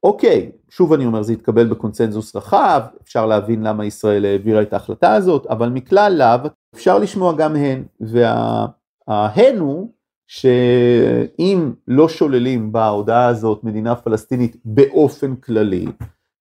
אוקיי, 0.03 0.51
שוב 0.69 0.93
אני 0.93 1.05
אומר 1.05 1.23
זה 1.23 1.33
יתקבל 1.33 1.67
בקונצנזוס 1.67 2.35
רחב, 2.35 2.81
אפשר 3.03 3.25
להבין 3.25 3.63
למה 3.63 3.85
ישראל 3.85 4.25
העבירה 4.25 4.61
את 4.61 4.73
ההחלטה 4.73 5.13
הזאת, 5.13 5.45
אבל 5.45 5.69
מכלל 5.69 6.15
לאו 6.17 6.49
אפשר 6.75 6.99
לשמוע 6.99 7.33
גם 7.33 7.55
הן, 7.55 7.83
וההן 7.99 9.57
הוא 9.59 9.91
שאם 10.27 11.71
לא 11.87 12.09
שוללים 12.09 12.71
בהודעה 12.71 13.27
הזאת 13.27 13.63
מדינה 13.63 13.95
פלסטינית 13.95 14.57
באופן 14.65 15.35
כללי, 15.35 15.85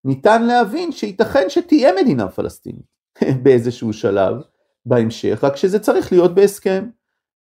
ניתן 0.06 0.42
להבין 0.42 0.92
שייתכן 0.92 1.44
שתהיה 1.48 1.90
מדינה 2.02 2.28
פלסטינית 2.28 2.86
באיזשהו 3.42 3.92
שלב 3.92 4.36
בהמשך, 4.86 5.44
רק 5.44 5.56
שזה 5.56 5.78
צריך 5.78 6.12
להיות 6.12 6.34
בהסכם. 6.34 6.88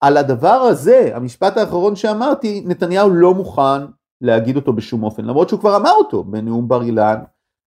על 0.01 0.17
הדבר 0.17 0.49
הזה, 0.49 1.11
המשפט 1.15 1.57
האחרון 1.57 1.97
שאמרתי, 1.97 2.63
נתניהו 2.67 3.11
לא 3.11 3.35
מוכן 3.35 3.83
להגיד 4.21 4.57
אותו 4.57 4.73
בשום 4.73 5.03
אופן, 5.03 5.25
למרות 5.25 5.49
שהוא 5.49 5.61
כבר 5.61 5.77
אמר 5.77 5.91
אותו 5.91 6.25
בנאום 6.25 6.69
בר 6.69 6.83
אילן 6.83 7.17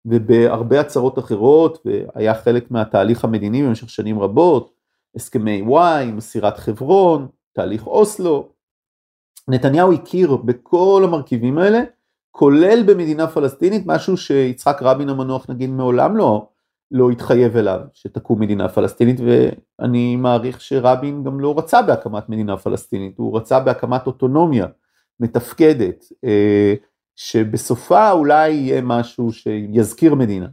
ובהרבה 0.05 0.79
הצהרות 0.79 1.19
אחרות, 1.19 1.85
והיה 1.85 2.33
חלק 2.33 2.71
מהתהליך 2.71 3.23
המדיני 3.23 3.63
במשך 3.63 3.89
שנים 3.89 4.19
רבות, 4.19 4.73
הסכמי 5.15 5.61
וואי, 5.61 6.11
מסירת 6.11 6.57
חברון, 6.57 7.27
תהליך 7.53 7.87
אוסלו. 7.87 8.49
נתניהו 9.47 9.93
הכיר 9.93 10.35
בכל 10.35 11.01
המרכיבים 11.03 11.57
האלה, 11.57 11.81
כולל 12.37 12.83
במדינה 12.85 13.27
פלסטינית, 13.27 13.83
משהו 13.85 14.17
שיצחק 14.17 14.77
רבין 14.81 15.09
המנוח 15.09 15.49
נגיד 15.49 15.69
מעולם 15.69 16.17
לא, 16.17 16.47
לא 16.91 17.09
התחייב 17.09 17.57
אליו, 17.57 17.79
שתקום 17.93 18.41
מדינה 18.41 18.69
פלסטינית, 18.69 19.19
ואני 19.19 20.15
מעריך 20.15 20.61
שרבין 20.61 21.23
גם 21.23 21.39
לא 21.39 21.57
רצה 21.57 21.81
בהקמת 21.81 22.29
מדינה 22.29 22.57
פלסטינית, 22.57 23.17
הוא 23.17 23.37
רצה 23.37 23.59
בהקמת 23.59 24.07
אוטונומיה 24.07 24.65
מתפקדת, 25.19 26.05
אה, 26.25 26.73
שבסופה 27.15 28.11
אולי 28.11 28.49
יהיה 28.49 28.81
משהו 28.81 29.31
שיזכיר 29.31 30.15
מדינה. 30.15 30.47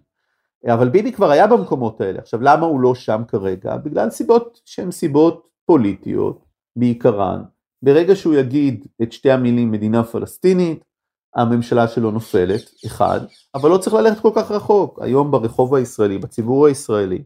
אבל 0.67 0.89
ביבי 0.89 1.13
כבר 1.13 1.31
היה 1.31 1.47
במקומות 1.47 2.01
האלה, 2.01 2.19
עכשיו 2.19 2.43
למה 2.43 2.67
הוא 2.67 2.81
לא 2.81 2.95
שם 2.95 3.23
כרגע? 3.29 3.77
בגלל 3.77 4.11
סיבות 4.11 4.61
שהן 4.65 4.91
סיבות 4.91 5.49
פוליטיות 5.67 6.45
בעיקרן, 6.77 7.43
ברגע 7.83 8.17
שהוא 8.17 8.35
יגיד 8.35 8.87
את 9.03 9.13
שתי 9.13 9.31
המילים 9.31 9.71
מדינה 9.71 10.05
פלסטינית, 10.05 10.92
הממשלה 11.35 11.89
שלו 11.89 12.11
נופלת, 12.11 12.71
אחד, 12.87 13.21
אבל 13.55 13.71
לא 13.71 13.79
צריך 13.79 13.95
ללכת 13.95 14.21
כל 14.21 14.31
כך 14.35 14.51
רחוק. 14.51 14.99
היום 15.03 15.31
ברחוב 15.31 15.75
הישראלי, 15.75 16.19
בציבור 16.19 16.67
הישראלי, 16.67 17.23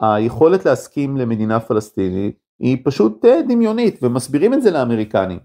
היכולת 0.00 0.64
להסכים 0.64 1.16
למדינה 1.16 1.60
פלסטינית 1.60 2.36
היא 2.58 2.76
פשוט 2.84 3.24
אה, 3.24 3.42
דמיונית, 3.48 3.98
ומסבירים 4.02 4.54
את 4.54 4.62
זה 4.62 4.70
לאמריקנים, 4.70 5.38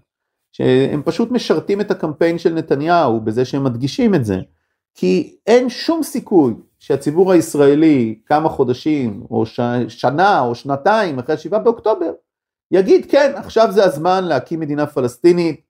שהם 0.52 1.02
פשוט 1.04 1.30
משרתים 1.30 1.80
את 1.80 1.90
הקמפיין 1.90 2.38
של 2.38 2.54
נתניהו 2.54 3.20
בזה 3.20 3.44
שהם 3.44 3.64
מדגישים 3.64 4.14
את 4.14 4.24
זה, 4.24 4.36
כי 4.94 5.36
אין 5.46 5.68
שום 5.68 6.02
סיכוי 6.02 6.54
שהציבור 6.78 7.32
הישראלי 7.32 8.18
כמה 8.26 8.48
חודשים, 8.48 9.22
או 9.30 9.46
ש... 9.46 9.60
שנה, 9.88 10.40
או 10.40 10.54
שנתיים, 10.54 11.18
אחרי 11.18 11.36
7 11.36 11.58
באוקטובר, 11.58 12.10
יגיד 12.70 13.06
כן, 13.10 13.32
עכשיו 13.36 13.68
זה 13.72 13.84
הזמן 13.84 14.24
להקים 14.24 14.60
מדינה 14.60 14.86
פלסטינית, 14.86 15.60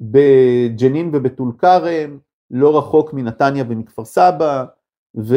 בג'נין 0.00 1.10
ובטול 1.12 1.52
כרם, 1.58 2.18
לא 2.50 2.78
רחוק 2.78 3.12
מנתניה 3.12 3.64
ומכפר 3.68 4.04
סבא, 4.04 4.64
ו... 5.16 5.36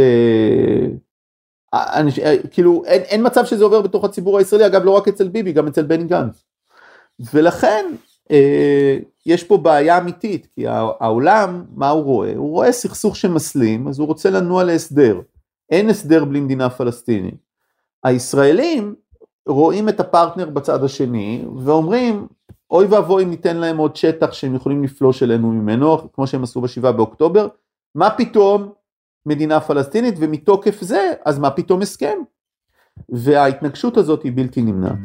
אני, 1.74 2.12
כאילו 2.52 2.84
אין, 2.86 3.02
אין 3.02 3.26
מצב 3.26 3.46
שזה 3.46 3.64
עובר 3.64 3.82
בתוך 3.82 4.04
הציבור 4.04 4.38
הישראלי, 4.38 4.66
אגב 4.66 4.84
לא 4.84 4.92
רק 4.92 5.08
אצל 5.08 5.28
ביבי, 5.28 5.52
גם 5.52 5.68
אצל 5.68 5.84
בני 5.84 6.04
גנץ. 6.04 6.44
ולכן 7.34 7.86
אה, 8.32 8.98
יש 9.26 9.44
פה 9.44 9.58
בעיה 9.58 9.98
אמיתית, 9.98 10.48
כי 10.56 10.68
העולם, 11.00 11.66
מה 11.76 11.90
הוא 11.90 12.04
רואה? 12.04 12.34
הוא 12.36 12.50
רואה 12.50 12.72
סכסוך 12.72 13.16
שמסלים, 13.16 13.88
אז 13.88 14.00
הוא 14.00 14.08
רוצה 14.08 14.30
לנוע 14.30 14.64
להסדר. 14.64 15.22
אין 15.70 15.90
הסדר 15.90 16.26
בלי 16.26 16.40
מדינה 16.40 16.70
פלסטינית. 16.70 17.36
הישראלים 18.04 18.96
רואים 19.48 19.90
את 19.90 20.00
הפרטנר 20.00 20.50
בצד 20.50 20.84
השני 20.84 21.46
ואומרים 21.64 22.28
אוי 22.72 22.86
ואבוי 22.86 23.24
אם 23.24 23.30
ניתן 23.30 23.58
להם 23.58 23.78
עוד 23.78 23.96
שטח 23.96 24.34
שהם 24.34 24.56
יכולים 24.56 24.84
לפלוש 24.84 25.24
אלינו 25.24 25.52
ממנו, 25.52 25.98
כמו 26.14 26.28
שהם 26.28 26.44
עשו 26.44 26.62
בשבעה 26.62 26.92
באוקטובר, 26.92 27.48
מה 27.96 28.10
פתאום 28.10 28.72
מדינה 29.26 29.60
פלסטינית, 29.60 30.16
ומתוקף 30.18 30.82
זה, 30.82 31.12
אז 31.26 31.40
מה 31.40 31.50
פתאום 31.50 31.82
הסכם? 31.82 32.18
וההתנגשות 33.10 33.98
הזאת 33.98 34.24
היא 34.24 34.32
בלתי 34.36 34.62
נמנעת. 34.62 34.96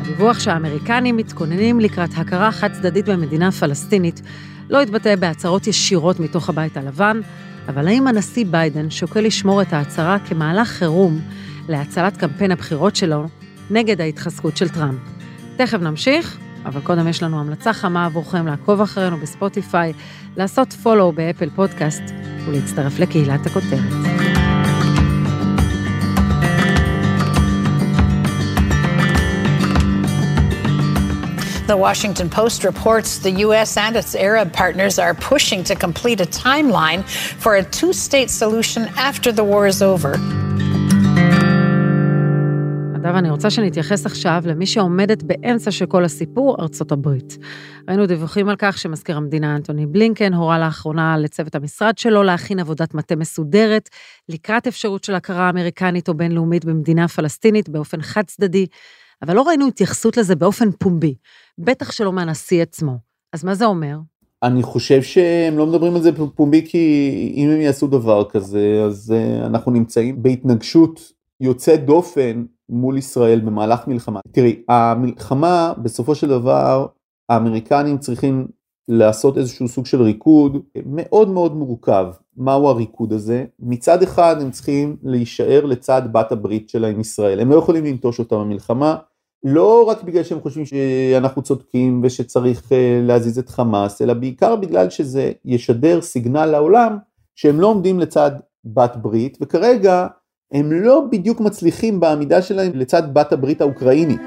הדיווח 0.00 0.38
שהאמריקנים 0.38 1.16
מתכוננים 1.16 1.80
לקראת 1.80 2.10
הכרה 2.16 2.52
חד 2.52 2.72
צדדית 2.72 3.08
במדינה 3.08 3.52
פלסטינית 3.52 4.22
לא 4.70 4.80
התבטא 4.80 5.16
בהצהרות 5.16 5.66
ישירות 5.66 6.20
מתוך 6.20 6.48
הבית 6.48 6.76
הלבן, 6.76 7.20
אבל 7.68 7.88
האם 7.88 8.06
הנשיא 8.06 8.46
ביידן 8.50 8.90
שוקל 8.90 9.20
לשמור 9.20 9.62
את 9.62 9.72
ההצהרה 9.72 10.18
כמהלך 10.18 10.68
חירום 10.68 11.18
להצלת 11.68 12.16
קמפיין 12.16 12.52
הבחירות 12.52 12.96
שלו 12.96 13.24
נגד 13.70 14.00
ההתחזקות 14.00 14.56
של 14.56 14.68
טראמפ. 14.68 15.00
תכף 15.56 15.78
נמשיך, 15.78 16.38
אבל 16.64 16.80
קודם 16.80 17.08
יש 17.08 17.22
לנו 17.22 17.40
המלצה 17.40 17.72
חמה 17.72 18.06
עבורכם 18.06 18.46
לעקוב 18.46 18.80
אחרינו 18.80 19.16
בספוטיפיי, 19.16 19.92
לעשות 20.36 20.72
פולו 20.72 21.12
באפל 21.12 21.50
פודקאסט 21.50 22.02
ולהצטרף 22.46 22.98
לקהילת 22.98 23.46
הכותרת. 23.46 23.78
The 31.68 31.76
Washington 31.76 32.30
Post 32.30 32.64
reports 32.64 33.18
the 33.18 33.30
U.S. 33.46 33.76
and 33.76 33.94
its 33.94 34.14
Arab 34.14 34.54
partners 34.54 34.98
are 34.98 35.12
pushing 35.12 35.62
to 35.64 35.74
complete 35.74 36.18
a 36.18 36.24
timeline 36.24 37.02
for 37.44 37.56
a 37.56 37.62
two 37.62 37.92
state 37.92 38.30
solution 38.30 38.88
after 38.96 39.30
the 39.32 39.44
war 39.44 39.66
is 39.66 39.82
over. 39.82 40.14
נדב, 42.98 43.14
אני 43.14 43.30
רוצה 43.30 43.50
שנתייחס 43.50 44.06
עכשיו 44.06 44.42
למי 44.46 44.66
שעומדת 44.66 45.22
באמצע 45.22 45.70
של 45.70 45.86
כל 45.86 46.04
הסיפור, 46.04 46.56
ארצות 46.60 46.92
הברית. 46.92 47.38
ראינו 47.88 48.06
דיווחים 48.06 48.48
על 48.48 48.56
כך 48.58 48.78
שמזכיר 48.78 49.16
המדינה 49.16 49.56
אנטוני 49.56 49.86
בלינקן 49.86 50.34
הורה 50.34 50.58
לאחרונה 50.58 51.18
לצוות 51.18 51.54
המשרד 51.54 51.98
שלו 51.98 52.22
להכין 52.22 52.58
עבודת 52.58 52.94
מטה 52.94 53.16
מסודרת 53.16 53.88
לקראת 54.28 54.66
אפשרות 54.66 55.04
של 55.04 55.14
הכרה 55.14 55.50
אמריקנית 55.50 56.08
או 56.08 56.14
בינלאומית 56.14 56.64
במדינה 56.64 57.08
פלסטינית 57.08 57.68
באופן 57.68 58.02
חד 58.02 58.22
צדדי, 58.26 58.66
אבל 59.22 59.34
לא 59.34 59.42
ראינו 59.42 59.68
התייחסות 59.68 60.16
לזה 60.16 60.36
באופן 60.36 60.70
פומבי, 60.70 61.14
בטח 61.58 61.92
שלא 61.92 62.12
מהנשיא 62.12 62.62
עצמו. 62.62 62.96
אז 63.32 63.44
מה 63.44 63.54
זה 63.54 63.64
אומר? 63.64 63.96
אני 64.42 64.62
חושב 64.62 65.02
שהם 65.02 65.58
לא 65.58 65.66
מדברים 65.66 65.96
על 65.96 66.02
זה 66.02 66.10
פומבי 66.34 66.66
כי 66.66 67.32
אם 67.36 67.50
הם 67.50 67.60
יעשו 67.60 67.86
דבר 67.86 68.24
כזה 68.30 68.82
אז 68.86 69.14
uh, 69.14 69.46
אנחנו 69.46 69.72
נמצאים 69.72 70.22
בהתנגשות 70.22 71.12
יוצאת 71.40 71.84
דופן 71.84 72.44
מול 72.68 72.98
ישראל 72.98 73.40
במהלך 73.40 73.86
מלחמה. 73.86 74.20
תראי, 74.32 74.62
המלחמה 74.68 75.72
בסופו 75.82 76.14
של 76.14 76.28
דבר 76.28 76.86
האמריקנים 77.28 77.98
צריכים 77.98 78.46
לעשות 78.88 79.38
איזשהו 79.38 79.68
סוג 79.68 79.86
של 79.86 80.02
ריקוד 80.02 80.62
מאוד 80.86 81.28
מאוד 81.28 81.56
מורכב. 81.56 82.06
מהו 82.36 82.68
הריקוד 82.68 83.12
הזה? 83.12 83.44
מצד 83.60 84.02
אחד 84.02 84.36
הם 84.40 84.50
צריכים 84.50 84.96
להישאר 85.02 85.64
לצד 85.64 86.02
בת 86.12 86.32
הברית 86.32 86.68
שלהם 86.68 87.00
ישראל, 87.00 87.40
הם 87.40 87.50
לא 87.50 87.56
יכולים 87.56 87.84
לנטוש 87.84 88.18
אותה 88.18 88.36
במלחמה, 88.36 88.96
לא 89.44 89.84
רק 89.88 90.02
בגלל 90.02 90.22
שהם 90.22 90.40
חושבים 90.40 90.66
שאנחנו 90.66 91.42
צודקים 91.42 92.00
ושצריך 92.04 92.72
אה, 92.72 93.00
להזיז 93.02 93.38
את 93.38 93.48
חמאס, 93.48 94.02
אלא 94.02 94.14
בעיקר 94.14 94.56
בגלל 94.56 94.90
שזה 94.90 95.32
ישדר 95.44 96.00
סיגנל 96.00 96.46
לעולם 96.46 96.98
שהם 97.34 97.60
לא 97.60 97.66
עומדים 97.66 98.00
לצד 98.00 98.30
בת 98.64 98.96
ברית, 98.96 99.38
וכרגע 99.40 100.06
הם 100.52 100.72
לא 100.72 101.04
בדיוק 101.10 101.40
מצליחים 101.40 102.00
בעמידה 102.00 102.42
שלהם 102.42 102.72
לצד 102.74 103.14
בת 103.14 103.32
הברית 103.32 103.60
האוקראינית. 103.60 104.20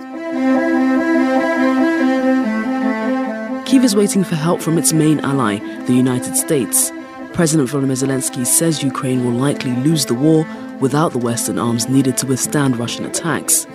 Kyiv 3.65 3.83
is 3.83 3.95
waiting 3.95 4.23
for 4.23 4.35
help 4.35 4.59
from 4.61 4.77
its 4.77 4.91
main 4.93 5.19
ally, 5.31 5.55
the 5.87 5.93
United 6.05 6.35
States. 6.45 6.91
President 7.33 7.67
Volodymyr 7.69 7.99
Zelensky 8.03 8.45
says 8.45 8.83
Ukraine 8.83 9.19
will 9.25 9.37
likely 9.47 9.73
lose 9.87 10.05
the 10.05 10.17
war 10.25 10.41
without 10.85 11.11
the 11.15 11.23
Western 11.29 11.57
arms 11.67 11.83
needed 11.95 12.15
to 12.17 12.25
withstand 12.31 12.77
Russian 12.77 13.05
attacks. 13.05 13.67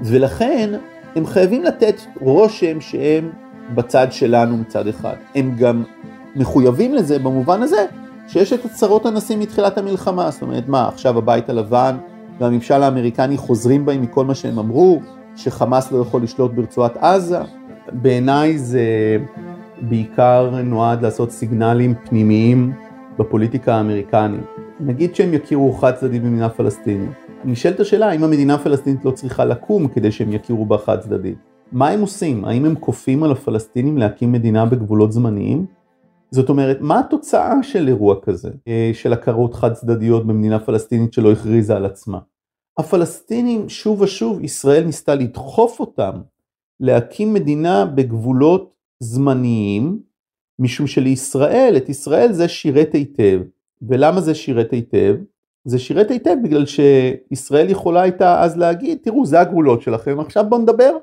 ולכן 0.00 0.70
הם 1.16 1.26
חייבים 1.26 1.62
לתת 1.62 1.94
רושם 2.20 2.80
שהם 2.80 3.30
בצד 3.74 4.06
שלנו 4.10 4.56
מצד 4.56 4.88
אחד. 4.88 5.16
הם 5.34 5.56
גם 5.58 5.84
מחויבים 6.36 6.94
לזה 6.94 7.18
במובן 7.18 7.62
הזה 7.62 7.86
שיש 8.28 8.52
את 8.52 8.64
הצהרות 8.64 9.06
הנשיא 9.06 9.36
מתחילת 9.36 9.78
המלחמה, 9.78 10.30
זאת 10.30 10.42
אומרת 10.42 10.68
מה, 10.68 10.88
עכשיו 10.88 11.18
הבית 11.18 11.48
הלבן 11.50 11.96
והממשל 12.40 12.82
האמריקני 12.82 13.36
חוזרים 13.36 13.86
בהם 13.86 14.02
מכל 14.02 14.24
מה 14.24 14.34
שהם 14.34 14.58
אמרו, 14.58 15.00
שחמאס 15.36 15.92
לא 15.92 15.98
יכול 15.98 16.22
לשלוט 16.22 16.52
ברצועת 16.52 16.96
עזה. 16.96 17.38
בעיניי 17.92 18.58
זה 18.58 19.16
בעיקר 19.80 20.50
נועד 20.64 21.02
לעשות 21.02 21.30
סיגנלים 21.30 21.94
פנימיים 22.04 22.72
בפוליטיקה 23.18 23.74
האמריקנית. 23.74 24.40
נגיד 24.80 25.14
שהם 25.14 25.34
יכירו 25.34 25.72
חד 25.72 25.94
צדדי 25.94 26.20
במדינה 26.20 26.48
פלסטינית. 26.48 27.10
נשאלת 27.44 27.80
השאלה 27.80 28.08
האם 28.08 28.24
המדינה 28.24 28.54
הפלסטינית 28.54 29.04
לא 29.04 29.10
צריכה 29.10 29.44
לקום 29.44 29.88
כדי 29.88 30.12
שהם 30.12 30.32
יכירו 30.32 30.66
בה 30.66 30.78
חד 30.78 31.00
צדדית. 31.00 31.38
מה 31.72 31.88
הם 31.88 32.00
עושים? 32.00 32.44
האם 32.44 32.64
הם 32.64 32.74
כופים 32.74 33.22
על 33.22 33.32
הפלסטינים 33.32 33.98
להקים 33.98 34.32
מדינה 34.32 34.66
בגבולות 34.66 35.12
זמניים? 35.12 35.77
זאת 36.30 36.48
אומרת, 36.48 36.78
מה 36.80 37.00
התוצאה 37.00 37.62
של 37.62 37.88
אירוע 37.88 38.20
כזה, 38.22 38.50
אה, 38.68 38.90
של 38.94 39.12
הכרות 39.12 39.54
חד 39.54 39.72
צדדיות 39.72 40.26
במדינה 40.26 40.60
פלסטינית 40.60 41.12
שלא 41.12 41.32
הכריזה 41.32 41.76
על 41.76 41.86
עצמה? 41.86 42.18
הפלסטינים 42.78 43.68
שוב 43.68 44.00
ושוב, 44.00 44.44
ישראל 44.44 44.84
ניסתה 44.84 45.14
לדחוף 45.14 45.80
אותם 45.80 46.20
להקים 46.80 47.34
מדינה 47.34 47.86
בגבולות 47.86 48.74
זמניים, 49.00 50.02
משום 50.58 50.86
שלישראל, 50.86 51.74
את 51.76 51.88
ישראל 51.88 52.32
זה 52.32 52.48
שירת 52.48 52.94
היטב. 52.94 53.40
ולמה 53.82 54.20
זה 54.20 54.34
שירת 54.34 54.72
היטב? 54.72 55.16
זה 55.68 55.78
שירת 55.78 56.10
היטב 56.10 56.36
בגלל 56.42 56.64
שישראל 56.66 57.70
יכולה 57.70 58.00
הייתה 58.00 58.42
אז 58.42 58.56
להגיד, 58.56 58.98
תראו, 59.02 59.26
זה 59.26 59.40
הגבולות 59.40 59.82
שלכם, 59.82 60.20
עכשיו 60.20 60.44
בואו 60.48 60.60
נדבר 60.60 60.96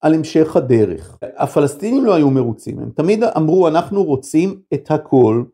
על 0.00 0.14
המשך 0.14 0.56
הדרך. 0.56 1.18
הפלסטינים 1.36 2.04
לא 2.04 2.14
היו 2.14 2.30
מרוצים, 2.30 2.78
הם 2.78 2.90
תמיד 2.90 3.24
אמרו, 3.24 3.68
אנחנו 3.68 4.04
רוצים 4.04 4.60
את 4.74 4.90
הכל, 4.90 5.44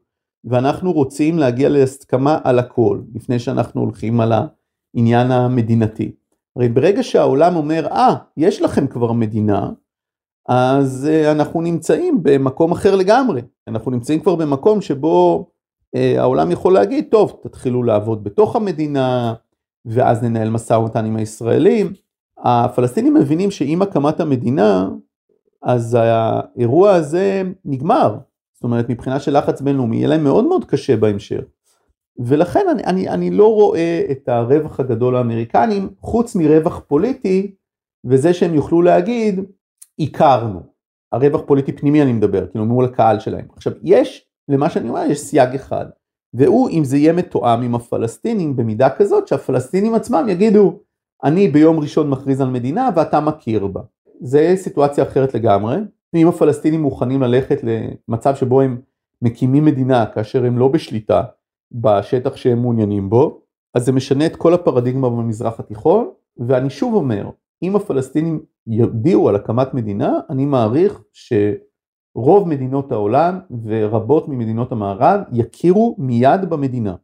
ואנחנו 0.44 0.92
רוצים 0.92 1.38
להגיע 1.38 1.68
להסכמה 1.68 2.38
על 2.44 2.58
הכל, 2.58 3.00
לפני 3.14 3.38
שאנחנו 3.38 3.80
הולכים 3.80 4.20
על 4.20 4.32
העניין 4.32 5.30
המדינתי. 5.30 6.12
הרי 6.56 6.68
ברגע 6.68 7.02
שהעולם 7.02 7.56
אומר, 7.56 7.86
אה, 7.86 8.08
ah, 8.08 8.16
יש 8.36 8.62
לכם 8.62 8.86
כבר 8.86 9.12
מדינה, 9.12 9.70
אז 10.48 11.08
uh, 11.10 11.32
אנחנו 11.32 11.60
נמצאים 11.60 12.18
במקום 12.22 12.72
אחר 12.72 12.96
לגמרי. 12.96 13.42
אנחנו 13.68 13.90
נמצאים 13.90 14.20
כבר 14.20 14.34
במקום 14.34 14.80
שבו 14.80 15.46
העולם 15.94 16.50
יכול 16.50 16.72
להגיד, 16.72 17.06
טוב, 17.10 17.40
תתחילו 17.42 17.82
לעבוד 17.82 18.24
בתוך 18.24 18.56
המדינה, 18.56 19.34
ואז 19.86 20.22
ננהל 20.22 20.50
משא 20.50 20.72
ומתן 20.74 21.04
עם 21.04 21.16
הישראלים. 21.16 21.92
הפלסטינים 22.38 23.14
מבינים 23.14 23.50
שעם 23.50 23.82
הקמת 23.82 24.20
המדינה, 24.20 24.88
אז 25.62 25.96
האירוע 26.00 26.94
הזה 26.94 27.42
נגמר. 27.64 28.18
זאת 28.54 28.64
אומרת, 28.64 28.88
מבחינה 28.88 29.20
של 29.20 29.38
לחץ 29.38 29.60
בינלאומי, 29.60 29.96
יהיה 29.96 30.08
להם 30.08 30.24
מאוד 30.24 30.44
מאוד 30.44 30.64
קשה 30.64 30.96
בהמשך. 30.96 31.42
ולכן 32.18 32.66
אני, 32.70 32.84
אני, 32.84 33.08
אני 33.08 33.30
לא 33.30 33.54
רואה 33.54 34.06
את 34.10 34.28
הרווח 34.28 34.80
הגדול 34.80 35.14
לאמריקנים, 35.14 35.90
חוץ 36.00 36.36
מרווח 36.36 36.78
פוליטי, 36.78 37.54
וזה 38.04 38.34
שהם 38.34 38.54
יוכלו 38.54 38.82
להגיד, 38.82 39.40
הכרנו. 40.00 40.60
הרווח 41.12 41.40
פוליטי 41.46 41.72
פנימי 41.72 42.02
אני 42.02 42.12
מדבר, 42.12 42.46
כאילו 42.46 42.64
מול 42.64 42.84
הקהל 42.84 43.18
שלהם. 43.20 43.46
עכשיו, 43.56 43.72
יש, 43.82 44.27
למה 44.48 44.70
שאני 44.70 44.88
אומר, 44.88 45.02
יש 45.10 45.20
סייג 45.20 45.54
אחד, 45.54 45.86
והוא 46.34 46.70
אם 46.70 46.84
זה 46.84 46.96
יהיה 46.96 47.12
מתואם 47.12 47.62
עם 47.62 47.74
הפלסטינים 47.74 48.56
במידה 48.56 48.90
כזאת, 48.90 49.28
שהפלסטינים 49.28 49.94
עצמם 49.94 50.26
יגידו, 50.28 50.80
אני 51.24 51.48
ביום 51.48 51.78
ראשון 51.78 52.10
מכריז 52.10 52.40
על 52.40 52.50
מדינה 52.50 52.90
ואתה 52.96 53.20
מכיר 53.20 53.66
בה. 53.66 53.80
זה 54.20 54.52
סיטואציה 54.56 55.04
אחרת 55.04 55.34
לגמרי. 55.34 55.76
אם 56.14 56.28
הפלסטינים 56.28 56.82
מוכנים 56.82 57.22
ללכת 57.22 57.60
למצב 57.62 58.34
שבו 58.34 58.60
הם 58.60 58.80
מקימים 59.22 59.64
מדינה 59.64 60.06
כאשר 60.06 60.44
הם 60.44 60.58
לא 60.58 60.68
בשליטה 60.68 61.22
בשטח 61.72 62.36
שהם 62.36 62.58
מעוניינים 62.58 63.10
בו, 63.10 63.40
אז 63.74 63.84
זה 63.84 63.92
משנה 63.92 64.26
את 64.26 64.36
כל 64.36 64.54
הפרדיגמה 64.54 65.10
במזרח 65.10 65.60
התיכון, 65.60 66.10
ואני 66.36 66.70
שוב 66.70 66.94
אומר, 66.94 67.30
אם 67.62 67.76
הפלסטינים 67.76 68.40
יודיעו 68.66 69.28
על 69.28 69.36
הקמת 69.36 69.74
מדינה, 69.74 70.20
אני 70.30 70.46
מעריך 70.46 71.02
שרוב 72.18 72.48
מדינות 72.48 72.92
העולם 72.92 73.38
ורבות 73.64 74.28
ממדינות 74.28 74.72
המערב 74.72 75.20
יכירו 75.32 75.96
מיד 75.98 76.50
במדינה. 76.50 76.94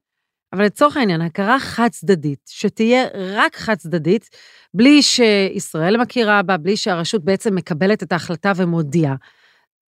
אבל 0.52 0.64
לצורך 0.64 0.96
העניין, 0.96 1.20
הכרה 1.20 1.58
חד 1.60 1.88
צדדית, 1.90 2.40
שתהיה 2.46 3.04
רק 3.14 3.56
חד 3.56 3.74
צדדית, 3.74 4.28
בלי 4.74 5.02
שישראל 5.02 5.96
מכירה 5.96 6.42
בה, 6.42 6.56
בלי 6.56 6.76
שהרשות 6.76 7.24
בעצם 7.24 7.54
מקבלת 7.54 8.02
את 8.02 8.12
ההחלטה 8.12 8.52
ומודיעה, 8.56 9.14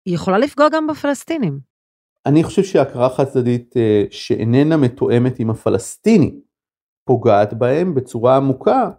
היא 0.05 0.15
יכולה 0.15 0.37
לפגוע 0.37 0.69
גם 0.69 0.87
בפלסטינים. 0.87 1.59
אני 2.25 2.43
חושב 2.43 2.63
שהכרה 2.63 3.09
חד 3.09 3.25
צדדית 3.25 3.77
אה, 3.77 4.03
שאיננה 4.09 4.77
מתואמת 4.77 5.39
עם 5.39 5.49
הפלסטינים, 5.49 6.39
פוגעת 7.05 7.53
בהם 7.53 7.95
בצורה 7.95 8.37
עמוקה, 8.37 8.89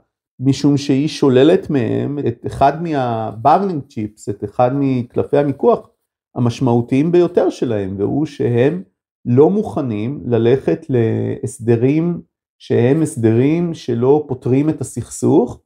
משום 0.41 0.77
שהיא 0.77 1.09
שוללת 1.09 1.71
מהם 1.71 2.19
את 2.29 2.47
אחד 2.47 2.83
מה 2.83 2.99
bargaining 2.99 3.83
chips, 3.89 4.29
את 4.29 4.45
אחד 4.45 4.71
מקלפי 4.75 5.39
המיקוח 5.39 5.89
המשמעותיים 6.37 7.13
ביותר 7.13 7.51
שלהם, 7.51 7.95
והוא 7.99 8.27
שהם 8.27 8.83
לא 9.25 9.51
מוכנים 9.51 10.23
ללכת 10.27 10.87
להסדרים 10.89 12.21
שהם 12.59 13.03
הסדרים 13.03 13.75
שלא 13.75 14.25
פותרים 14.29 14.69
את 14.69 14.81
הסכסוך, 14.81 15.61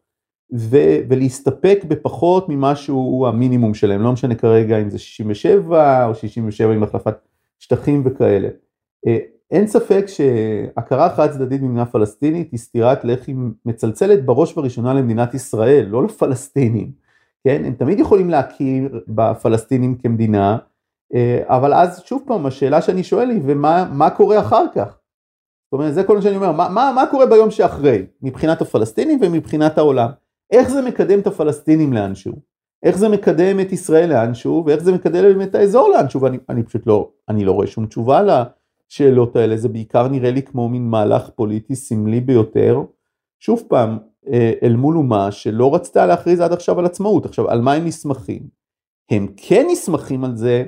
ו- 0.55 0.99
ולהסתפק 1.09 1.85
בפחות 1.89 2.49
ממה 2.49 2.77
שהוא 2.77 3.29
המינימום 3.29 3.75
שלהם, 3.75 4.03
לא 4.03 4.13
משנה 4.13 4.35
כרגע 4.35 4.83
אם 4.83 4.91
זה 4.91 4.99
67 4.99 6.07
או 6.07 6.15
67 6.15 6.73
עם 6.73 6.83
החלפת 6.83 7.15
שטחים 7.59 8.03
וכאלה. 8.05 8.49
אה, 9.07 9.19
אין 9.51 9.67
ספק 9.67 10.05
שהכרה 10.07 11.11
חד 11.11 11.31
צדדית 11.31 11.61
במדינה 11.61 11.87
פלסטינית 11.87 12.53
היא 12.53 12.59
סטירת 12.59 13.05
לחי 13.05 13.35
מצלצלת 13.67 14.25
בראש 14.25 14.53
ובראשונה 14.53 14.95
למדינת 14.95 15.35
ישראל, 15.35 15.87
לא 15.87 16.05
לפלסטינים, 16.05 16.93
כן? 17.49 17.65
הם 17.65 17.73
תמיד 17.73 18.01
יכולים 18.01 18.31
להכיר 18.31 19.01
בפלסטינים 19.09 19.95
כמדינה, 19.99 20.59
אה, 21.15 21.43
אבל 21.47 21.75
אז 21.75 22.03
שוב 22.05 22.23
פעם 22.27 22.47
השאלה 22.47 22.83
שאני 22.83 23.03
שואל 23.03 23.31
היא 23.31 23.41
ומה 23.45 24.11
קורה 24.11 24.41
אחר 24.41 24.65
כך? 24.75 24.99
זאת 25.67 25.73
אומרת 25.73 25.95
זה 25.95 26.05
כל 26.05 26.17
מה 26.17 26.23
שאני 26.23 26.37
אומר, 26.37 26.53
מה, 26.53 26.69
מה, 26.69 26.93
מה 26.95 27.05
קורה 27.11 27.27
ביום 27.27 27.51
שאחרי 27.51 28.07
מבחינת 28.23 28.63
הפלסטינים 28.63 29.19
ומבחינת 29.23 29.79
העולם? 29.79 30.09
איך 30.53 30.69
זה 30.69 30.83
מקדם 30.83 31.21
את 31.21 31.27
הפלסטינים 31.27 31.93
לאנשהו? 31.93 32.33
איך 32.83 32.99
זה 32.99 33.09
מקדם 33.09 33.61
את 33.61 33.73
ישראל 33.73 34.09
לאנשהו 34.09 34.65
ואיך 34.67 34.83
זה 34.83 34.93
מקדם 34.93 35.43
את 35.43 35.55
האזור 35.55 35.89
לאנשהו 35.89 36.21
ואני 36.21 36.39
אני 36.49 36.63
פשוט 36.63 36.87
לא, 36.87 37.11
אני 37.29 37.45
לא 37.45 37.53
רואה 37.53 37.67
שום 37.67 37.87
תשובה 37.87 38.23
לשאלות 38.23 39.37
האלה, 39.37 39.57
זה 39.57 39.69
בעיקר 39.69 40.09
נראה 40.09 40.31
לי 40.31 40.43
כמו 40.43 40.69
מין 40.69 40.91
מהלך 40.91 41.29
פוליטי 41.29 41.77
סמלי 41.77 42.21
ביותר. 42.21 42.83
שוב 43.41 43.63
פעם, 43.69 43.99
אל 44.63 44.77
מול 44.77 44.97
אומה 44.97 45.31
שלא 45.31 45.75
רצתה 45.75 46.07
להכריז 46.07 46.41
עד 46.41 46.53
עכשיו 46.53 46.79
על 46.79 46.87
עצמאות. 46.87 47.27
עכשיו, 47.27 47.51
על 47.51 47.61
מה 47.61 47.73
הם 47.73 47.85
נסמכים? 47.85 48.43
הם 49.11 49.27
כן 49.37 49.67
נסמכים 49.71 50.25
על 50.25 50.37
זה 50.37 50.65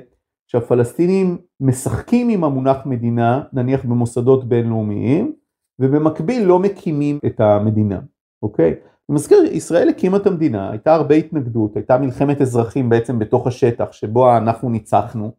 שהפלסטינים 0.47 1.37
משחקים 1.59 2.29
עם 2.29 2.43
המונח 2.43 2.77
מדינה, 2.85 3.43
נניח 3.53 3.85
במוסדות 3.85 4.43
בינלאומיים, 4.43 5.33
ובמקביל 5.79 6.43
לא 6.43 6.59
מקימים 6.59 7.19
את 7.25 7.39
המדינה, 7.39 7.99
אוקיי? 8.43 8.69
אני 8.69 9.15
מזכיר, 9.15 9.43
ישראל 9.51 9.89
הקימה 9.89 10.17
את 10.17 10.27
המדינה, 10.27 10.71
הייתה 10.71 10.93
הרבה 10.93 11.15
התנגדות, 11.15 11.75
הייתה 11.75 11.97
מלחמת 11.97 12.41
אזרחים 12.41 12.89
בעצם 12.89 13.19
בתוך 13.19 13.47
השטח 13.47 13.91
שבו 13.91 14.37
אנחנו 14.37 14.69
ניצחנו 14.69 15.31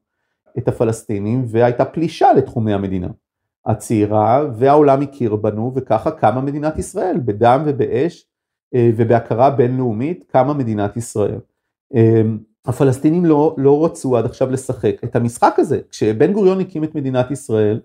את 0.59 0.69
הפלסטינים 0.69 1.45
והייתה 1.47 1.85
פלישה 1.85 2.33
לתחומי 2.33 2.73
המדינה 2.73 3.09
הצעירה 3.67 4.45
והעולם 4.55 5.03
הכיר 5.03 5.37
בנו 5.37 5.73
וככה 5.75 6.11
קמה 6.11 6.41
מדינת 6.41 6.79
ישראל 6.79 7.17
בדם 7.25 7.63
ובאש 7.67 8.27
אה, 8.75 8.91
ובהכרה 8.97 9.51
בינלאומית 9.51 10.25
קמה 10.29 10.55
מדינת 10.55 10.97
ישראל. 10.97 11.41
אה, 11.95 12.23
הפלסטינים 12.67 13.25
לא, 13.25 13.55
לא 13.59 13.85
רצו 13.85 14.17
עד 14.17 14.25
עכשיו 14.25 14.51
לשחק 14.51 14.95
את 15.05 15.17
המשחק 15.17 15.55
הזה, 15.59 15.81
כשבן 15.91 16.33
גוריון 16.33 16.61
הקים 16.61 16.85
את 16.85 16.95
מדינת 16.95 17.31
ישראל 17.31 17.81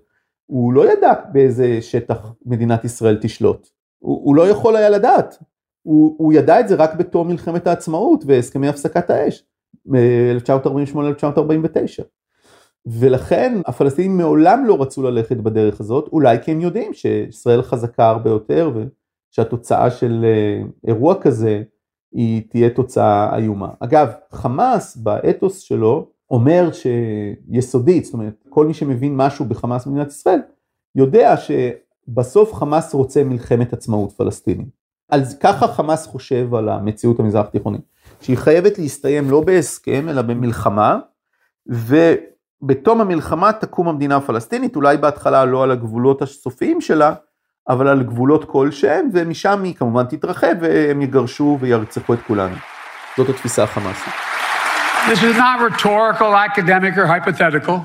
הוא 0.46 0.74
לא 0.74 0.92
ידע 0.92 1.14
באיזה 1.32 1.82
שטח 1.82 2.34
מדינת 2.46 2.86
ישראל 2.86 3.18
תשלוט, 3.22 3.68
הוא, 4.00 4.22
הוא 4.24 4.36
לא 4.36 4.50
יכול 4.50 4.76
היה 4.76 4.90
לדעת, 4.90 5.44
הוא, 5.82 6.16
הוא 6.18 6.34
ידע 6.34 6.60
את 6.60 6.68
זה 6.68 6.76
רק 6.76 6.96
בתום 6.96 7.28
מלחמת 7.28 7.68
העצמאות 7.68 8.24
והסכמי 8.28 8.68
הפסקת 8.68 9.10
האש 9.10 9.44
מ-1948-1949 9.86 12.04
ולכן 12.86 13.62
הפלסטינים 13.66 14.18
מעולם 14.18 14.66
לא 14.66 14.82
רצו 14.82 15.04
ללכת 15.04 15.38
בדרך 15.38 15.80
הזאת, 15.80 16.10
אולי 16.12 16.38
כי 16.44 16.52
הם 16.52 16.62
יודעים 16.62 16.94
שישראל 16.94 17.62
חזקה 17.62 18.10
הרבה 18.10 18.30
יותר 18.30 18.72
ושהתוצאה 19.32 19.92
של 19.92 20.26
אה, 20.26 20.62
אירוע 20.88 21.22
כזה 21.22 21.64
היא 22.12 22.42
תהיה 22.50 22.70
תוצאה 22.70 23.38
איומה. 23.38 23.70
אגב, 23.80 24.12
חמאס 24.32 24.98
באתוס 24.98 25.60
שלו 25.60 26.08
אומר 26.30 26.70
שיסודית, 26.72 28.06
זאת 28.06 28.14
אומרת, 28.14 28.44
כל 28.50 28.68
מי 28.68 28.74
שמבין 28.74 29.16
משהו 29.16 29.46
בחמאס 29.46 29.86
במדינת 29.86 30.08
ישראל, 30.08 30.40
יודע 30.96 31.36
שבסוף 31.38 32.54
חמאס 32.54 32.94
רוצה 32.94 33.24
מלחמת 33.24 33.74
עצמאות 33.74 34.12
פלסטינית. 34.12 34.78
אז 35.10 35.38
ככה 35.40 35.68
חמאס 35.68 36.06
חושב 36.06 36.56
על 36.56 36.70
המציאות 36.70 37.20
המזרח 37.20 37.46
תיכונית, 37.46 37.82
שהיא 38.22 38.38
חייבת 38.38 38.80
להסתיים 38.80 39.32
לא 39.32 39.42
בהסכם 39.42 40.10
אלא 40.10 40.22
במלחמה, 40.22 41.00
ובתום 42.62 43.02
המלחמה 43.02 43.54
תקום 43.54 43.88
המדינה 43.88 44.16
הפלסטינית, 44.16 44.76
אולי 44.76 44.98
בהתחלה 44.98 45.46
לא 45.46 45.64
על 45.64 45.72
הגבולות 45.72 46.22
הסופיים 46.22 46.82
שלה, 46.82 47.14
אבל 47.70 47.88
על 47.88 48.04
גבולות 48.04 48.46
כלשהם, 48.52 49.10
ומשם 49.14 49.64
היא 49.64 49.76
כמובן 49.76 50.04
תתרחב 50.04 50.56
והם 50.62 51.02
יגרשו 51.02 51.58
וירצחו 51.62 52.14
את 52.14 52.20
כולנו. 52.28 52.56
זאת 53.18 53.30
התפיסה 53.30 53.64
החמאסית. 53.64 54.14
This 55.08 55.24
is 55.24 55.38
not 55.38 55.62
rhetorical, 55.62 56.36
academic, 56.36 56.98
or 56.98 57.08
hypothetical. 57.08 57.78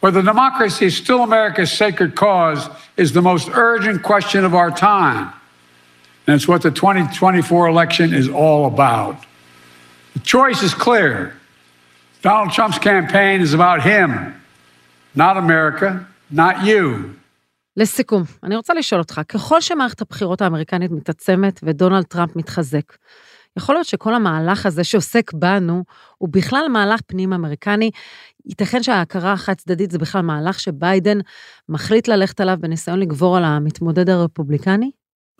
Whether 0.00 0.22
democracy 0.22 0.86
is 0.86 0.96
still 0.96 1.22
America's 1.22 1.70
sacred 1.70 2.14
cause 2.14 2.70
is 2.96 3.12
the 3.12 3.20
most 3.20 3.50
urgent 3.52 4.02
question 4.02 4.42
of 4.44 4.54
our 4.54 4.70
time. 4.70 5.32
And 6.26 6.34
it's 6.36 6.48
what 6.48 6.62
the 6.62 6.70
2024 6.70 7.68
election 7.68 8.14
is 8.14 8.28
all 8.28 8.66
about. 8.66 9.16
The 10.14 10.20
choice 10.20 10.62
is 10.62 10.72
clear. 10.74 11.34
Donald 12.26 12.50
Trump's 12.56 12.80
campaign 12.92 13.38
is 13.46 13.52
about 13.54 13.80
him, 13.90 14.10
not 15.14 15.36
America, 15.36 15.88
not 16.32 16.54
you. 16.64 17.08
לסיכום, 17.76 18.22
אני 18.42 18.56
רוצה 18.56 18.74
לשאול 18.74 19.00
אותך, 19.00 19.20
ככל 19.28 19.60
שמערכת 19.60 20.02
הבחירות 20.02 20.42
האמריקנית 20.42 20.90
מתעצמת 20.90 21.60
ודונלד 21.62 22.04
טראמפ 22.04 22.36
מתחזק, 22.36 22.96
יכול 23.56 23.74
להיות 23.74 23.86
שכל 23.86 24.14
המהלך 24.14 24.66
הזה 24.66 24.84
שעוסק 24.84 25.32
בנו, 25.32 25.84
הוא 26.18 26.28
בכלל 26.32 26.68
מהלך 26.70 27.00
פנים 27.06 27.32
אמריקני. 27.32 27.90
ייתכן 28.46 28.82
שההכרה 28.82 29.32
החד 29.32 29.54
צדדית 29.54 29.90
זה 29.90 29.98
בכלל 29.98 30.22
מהלך 30.22 30.60
שביידן 30.60 31.18
מחליט 31.68 32.08
ללכת 32.08 32.40
עליו 32.40 32.56
בניסיון 32.60 33.00
לגבור 33.00 33.36
על 33.36 33.44
המתמודד 33.44 34.08
הרפובליקני? 34.08 34.90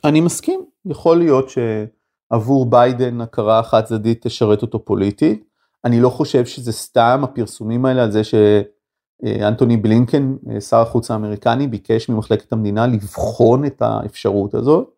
אני 0.04 0.20
מסכים, 0.20 0.60
יכול 0.86 1.18
להיות 1.18 1.50
שעבור 1.50 2.70
ביידן 2.70 3.20
הכרה 3.20 3.62
חד 3.62 3.84
צדדית 3.84 4.26
תשרת 4.26 4.62
אותו 4.62 4.84
פוליטית. 4.84 5.55
אני 5.86 6.00
לא 6.00 6.08
חושב 6.08 6.46
שזה 6.46 6.72
סתם 6.72 7.20
הפרסומים 7.22 7.84
האלה 7.84 8.02
על 8.02 8.10
זה 8.10 8.22
שאנטוני 8.24 9.76
בלינקן, 9.76 10.36
שר 10.60 10.76
החוץ 10.76 11.10
האמריקני, 11.10 11.66
ביקש 11.66 12.08
ממחלקת 12.08 12.52
המדינה 12.52 12.86
לבחון 12.86 13.64
את 13.64 13.82
האפשרות 13.82 14.54
הזאת. 14.54 14.90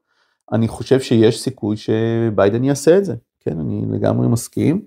אני 0.53 0.68
חושב 0.68 1.01
שיש 1.01 1.40
סיכוי 1.40 1.77
שביידן 1.77 2.64
יעשה 2.64 2.98
את 2.98 3.05
זה, 3.05 3.14
כן, 3.40 3.61
אני 3.61 3.83
לגמרי 3.90 4.29
מסכים. 4.29 4.83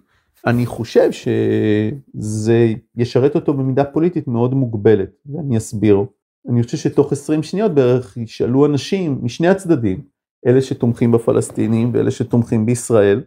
אני 0.48 0.66
חושב 0.66 1.10
שזה 1.12 2.74
ישרת 2.96 3.36
אותו 3.36 3.54
במידה 3.54 3.84
פוליטית 3.84 4.28
מאוד 4.28 4.54
מוגבלת, 4.54 5.10
ואני 5.26 5.58
אסביר. 5.58 6.04
אני 6.50 6.64
חושב 6.64 6.78
שתוך 6.78 7.12
20 7.12 7.44
שניות 7.44 7.72
בערך 7.72 8.18
ישאלו 8.18 8.66
אנשים 8.66 9.20
משני 9.22 9.48
הצדדים, 9.48 10.02
אלה 10.46 10.62
שתומכים 10.62 11.12
בפלסטינים 11.12 11.92
ואלה 11.94 12.12
שתומכים 12.12 12.66
בישראל, 12.66 13.22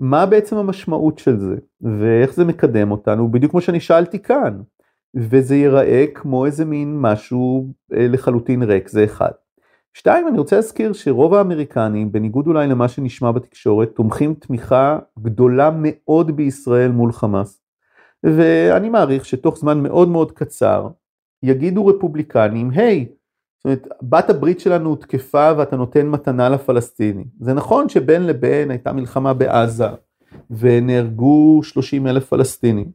מה 0.00 0.26
בעצם 0.26 0.56
המשמעות 0.56 1.18
של 1.18 1.38
זה, 1.38 1.56
ואיך 1.80 2.34
זה 2.34 2.44
מקדם 2.44 2.90
אותנו, 2.90 3.30
בדיוק 3.30 3.50
כמו 3.50 3.60
שאני 3.60 3.80
שאלתי 3.80 4.18
כאן, 4.18 4.60
וזה 5.16 5.56
ייראה 5.56 6.04
כמו 6.14 6.46
איזה 6.46 6.64
מין 6.64 7.00
משהו 7.00 7.72
אה, 7.92 8.08
לחלוטין 8.08 8.62
ריק, 8.62 8.88
זה 8.88 9.04
אחד. 9.04 9.30
שתיים, 9.94 10.28
אני 10.28 10.38
רוצה 10.38 10.56
להזכיר 10.56 10.92
שרוב 10.92 11.34
האמריקנים, 11.34 12.12
בניגוד 12.12 12.46
אולי 12.46 12.66
למה 12.66 12.88
שנשמע 12.88 13.32
בתקשורת, 13.32 13.90
תומכים 13.94 14.34
תמיכה 14.34 14.98
גדולה 15.18 15.70
מאוד 15.74 16.36
בישראל 16.36 16.90
מול 16.90 17.12
חמאס. 17.12 17.62
ואני 18.24 18.90
מעריך 18.90 19.24
שתוך 19.24 19.58
זמן 19.58 19.82
מאוד 19.82 20.08
מאוד 20.08 20.32
קצר, 20.32 20.88
יגידו 21.42 21.86
רפובליקנים, 21.86 22.70
היי, 22.70 23.06
hey, 23.08 23.23
זאת 23.64 23.66
אומרת, 23.66 23.88
בת 24.02 24.30
הברית 24.30 24.60
שלנו 24.60 24.88
הותקפה 24.88 25.52
ואתה 25.56 25.76
נותן 25.76 26.06
מתנה 26.06 26.48
לפלסטינים. 26.48 27.24
זה 27.40 27.54
נכון 27.54 27.88
שבין 27.88 28.26
לבין 28.26 28.70
הייתה 28.70 28.92
מלחמה 28.92 29.34
בעזה, 29.34 29.88
ונהרגו 30.50 31.60
30 31.62 32.06
אלף 32.06 32.28
פלסטינים, 32.28 32.90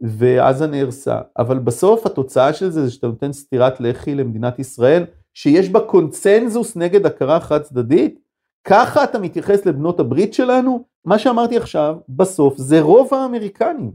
ועזה 0.00 0.66
נהרסה, 0.66 1.20
אבל 1.38 1.58
בסוף 1.58 2.06
התוצאה 2.06 2.52
של 2.52 2.70
זה 2.70 2.84
זה 2.84 2.90
שאתה 2.90 3.06
נותן 3.06 3.32
סטירת 3.32 3.80
לחי 3.80 4.14
למדינת 4.14 4.58
ישראל, 4.58 5.04
שיש 5.34 5.68
בה 5.68 5.80
קונצנזוס 5.80 6.76
נגד 6.76 7.06
הכרה 7.06 7.40
חד 7.40 7.62
צדדית, 7.62 8.20
ככה 8.64 9.04
אתה 9.04 9.18
מתייחס 9.18 9.66
לבנות 9.66 10.00
הברית 10.00 10.34
שלנו? 10.34 10.84
מה 11.04 11.18
שאמרתי 11.18 11.56
עכשיו, 11.56 11.96
בסוף 12.08 12.56
זה 12.56 12.80
רוב 12.80 13.14
האמריקנים. 13.14 13.92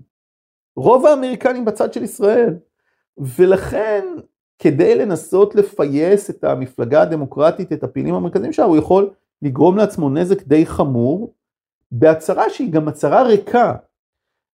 רוב 0.75 1.05
האמריקנים 1.05 1.65
בצד 1.65 1.93
של 1.93 2.03
ישראל. 2.03 2.55
ולכן, 3.17 4.05
כדי 4.59 4.95
לנסות 4.95 5.55
לפייס 5.55 6.29
את 6.29 6.43
המפלגה 6.43 7.01
הדמוקרטית, 7.01 7.73
את 7.73 7.83
הפעילים 7.83 8.15
המרכזיים 8.15 8.53
שלה, 8.53 8.65
הוא 8.65 8.77
יכול 8.77 9.09
לגרום 9.41 9.77
לעצמו 9.77 10.09
נזק 10.09 10.43
די 10.43 10.65
חמור, 10.65 11.33
בהצהרה 11.91 12.49
שהיא 12.49 12.71
גם 12.71 12.87
הצהרה 12.87 13.23
ריקה. 13.23 13.75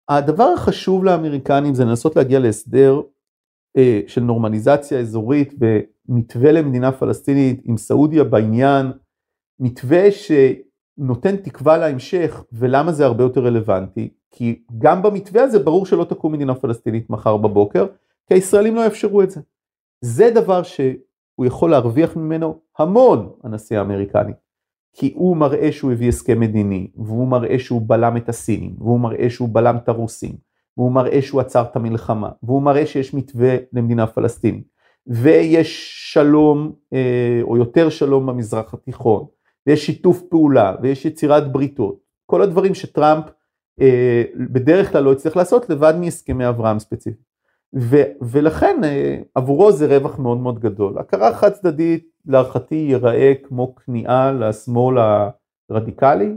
הדבר 0.08 0.44
החשוב 0.44 1.04
לאמריקנים 1.04 1.74
זה 1.74 1.84
לנסות 1.84 2.16
להגיע 2.16 2.38
להסדר 2.38 3.00
אה, 3.76 4.00
של 4.06 4.20
נורמליזציה 4.20 5.00
אזורית 5.00 5.54
ומתווה 6.08 6.52
למדינה 6.52 6.92
פלסטינית 6.92 7.60
עם 7.64 7.76
סעודיה 7.76 8.24
בעניין, 8.24 8.86
מתווה 9.60 10.02
שנותן 10.10 11.36
תקווה 11.36 11.78
להמשך 11.78 12.44
ולמה 12.52 12.92
זה 12.92 13.04
הרבה 13.04 13.24
יותר 13.24 13.40
רלוונטי, 13.40 14.08
כי 14.30 14.62
גם 14.78 15.02
במתווה 15.02 15.42
הזה 15.42 15.58
ברור 15.58 15.86
שלא 15.86 16.04
תקום 16.04 16.32
מדינה 16.32 16.54
פלסטינית 16.54 17.10
מחר 17.10 17.36
בבוקר, 17.36 17.86
כי 18.26 18.34
הישראלים 18.34 18.74
לא 18.74 18.80
יאפשרו 18.80 19.22
את 19.22 19.30
זה. 19.30 19.40
זה 20.04 20.30
דבר 20.34 20.62
שהוא 20.62 21.46
יכול 21.46 21.70
להרוויח 21.70 22.16
ממנו 22.16 22.60
המון 22.78 23.32
הנשיא 23.44 23.78
האמריקני, 23.78 24.32
כי 24.96 25.12
הוא 25.16 25.36
מראה 25.36 25.72
שהוא 25.72 25.92
הביא 25.92 26.08
הסכם 26.08 26.40
מדיני, 26.40 26.90
והוא 26.96 27.28
מראה 27.28 27.58
שהוא 27.58 27.82
בלם 27.86 28.16
את 28.16 28.28
הסינים, 28.28 28.76
והוא 28.78 29.00
מראה 29.00 29.30
שהוא 29.30 29.48
בלם 29.52 29.76
את 29.76 29.88
הרוסים, 29.88 30.36
והוא 30.76 30.92
מראה 30.92 31.22
שהוא 31.22 31.40
עצר 31.40 31.62
את 31.62 31.76
המלחמה, 31.76 32.30
והוא 32.42 32.62
מראה 32.62 32.86
שיש 32.86 33.14
מתווה 33.14 33.56
למדינה 33.72 34.06
פלסטינית, 34.06 34.68
ויש 35.06 35.92
שלום 36.12 36.72
אה, 36.92 37.40
או 37.42 37.56
יותר 37.56 37.88
שלום 37.88 38.26
במזרח 38.26 38.74
התיכון, 38.74 39.24
ויש 39.66 39.86
שיתוף 39.86 40.22
פעולה, 40.30 40.74
ויש 40.82 41.04
יצירת 41.04 41.52
בריתות, 41.52 41.98
כל 42.26 42.42
הדברים 42.42 42.74
שטראמפ 42.74 43.24
אה, 43.80 44.22
בדרך 44.52 44.92
כלל 44.92 45.04
לא 45.04 45.12
יצטרך 45.12 45.36
לעשות 45.36 45.70
לבד 45.70 45.94
מהסכמי 46.00 46.48
אברהם 46.48 46.78
ספציפית. 46.78 47.31
ו, 47.74 47.96
ולכן 48.20 48.80
אה, 48.84 49.18
עבורו 49.34 49.72
זה 49.72 49.96
רווח 49.96 50.18
מאוד 50.18 50.38
מאוד 50.38 50.58
גדול. 50.58 50.98
הכרה 50.98 51.34
חד 51.34 51.50
צדדית 51.50 52.04
להערכתי 52.26 52.74
ייראה 52.74 53.32
כמו 53.48 53.74
כניעה 53.74 54.32
לשמאל 54.32 54.96
הרדיקלי, 55.70 56.36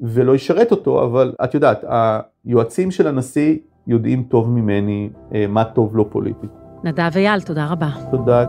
ולא 0.00 0.34
ישרת 0.34 0.70
אותו, 0.70 1.04
אבל 1.04 1.34
את 1.44 1.54
יודעת, 1.54 1.84
היועצים 2.44 2.90
של 2.90 3.06
הנשיא 3.06 3.58
יודעים 3.86 4.22
טוב 4.22 4.50
ממני 4.50 5.10
אה, 5.34 5.46
מה 5.48 5.64
טוב 5.64 5.96
לו 5.96 6.10
פוליטית. 6.10 6.50
נדב 6.84 7.10
אייל, 7.16 7.40
תודה 7.40 7.66
רבה. 7.66 7.88
תודה. 8.10 8.44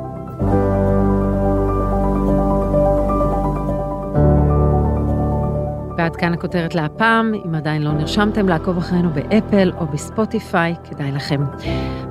ועד 6.07 6.15
כאן 6.15 6.33
הכותרת 6.33 6.75
להפעם, 6.75 7.33
אם 7.45 7.55
עדיין 7.55 7.81
לא 7.81 7.91
נרשמתם 7.91 8.49
לעקוב 8.49 8.77
אחרינו 8.77 9.09
באפל 9.09 9.71
או 9.77 9.85
בספוטיפיי, 9.87 10.75
כדאי 10.83 11.11
לכם. 11.11 11.43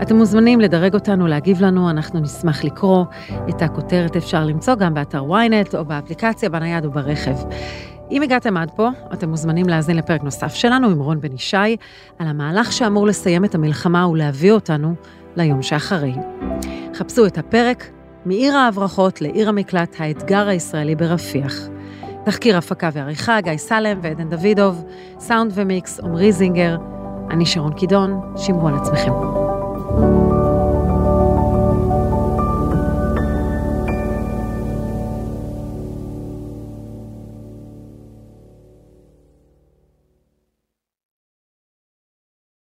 אתם 0.03 0.17
מוזמנים 0.17 0.61
לדרג 0.61 0.95
אותנו, 0.95 1.27
להגיב 1.27 1.61
לנו, 1.61 1.91
אנחנו 1.91 2.21
נשמח 2.21 2.65
לקרוא. 2.65 3.05
את 3.49 3.63
הכותרת 3.63 4.17
אפשר 4.17 4.45
למצוא 4.45 4.75
גם 4.75 4.95
באתר 4.95 5.23
ynet 5.23 5.77
או 5.77 5.85
באפליקציה, 5.85 6.49
בנייד 6.49 6.85
או 6.85 6.91
ברכב. 6.91 7.37
אם 8.11 8.23
הגעתם 8.23 8.57
עד 8.57 8.71
פה, 8.71 8.89
אתם 9.13 9.29
מוזמנים 9.29 9.69
להאזין 9.69 9.97
לפרק 9.97 10.23
נוסף 10.23 10.55
שלנו 10.55 10.89
עם 10.89 10.99
רון 10.99 11.21
בן 11.21 11.33
ישי, 11.33 11.77
על 12.19 12.27
המהלך 12.27 12.73
שאמור 12.73 13.07
לסיים 13.07 13.45
את 13.45 13.55
המלחמה 13.55 14.09
ולהביא 14.09 14.53
אותנו 14.53 14.95
ליום 15.37 15.63
שאחרי. 15.63 16.15
חפשו 16.95 17.27
את 17.27 17.39
הפרק 17.39 17.91
מעיר 18.25 18.57
ההברחות 18.57 19.21
לעיר 19.21 19.49
המקלט, 19.49 19.97
האתגר 19.99 20.49
הישראלי 20.49 20.95
ברפיח. 20.95 21.69
תחקיר 22.27 22.59
הפקה 22.59 22.89
ועריכה, 22.93 23.41
גיא 23.41 23.57
סלם 23.57 23.99
ועדן 24.03 24.29
דוידוב, 24.29 24.85
סאונד 25.19 25.53
ומיקס, 25.55 26.01
עמרי 26.01 26.33
זינגר. 26.33 26.77
אני 27.31 27.47
שרון 27.47 27.73
קידון, 27.73 28.21
שמרו 28.37 28.69
על 28.69 28.75
עצמכם. 28.75 29.46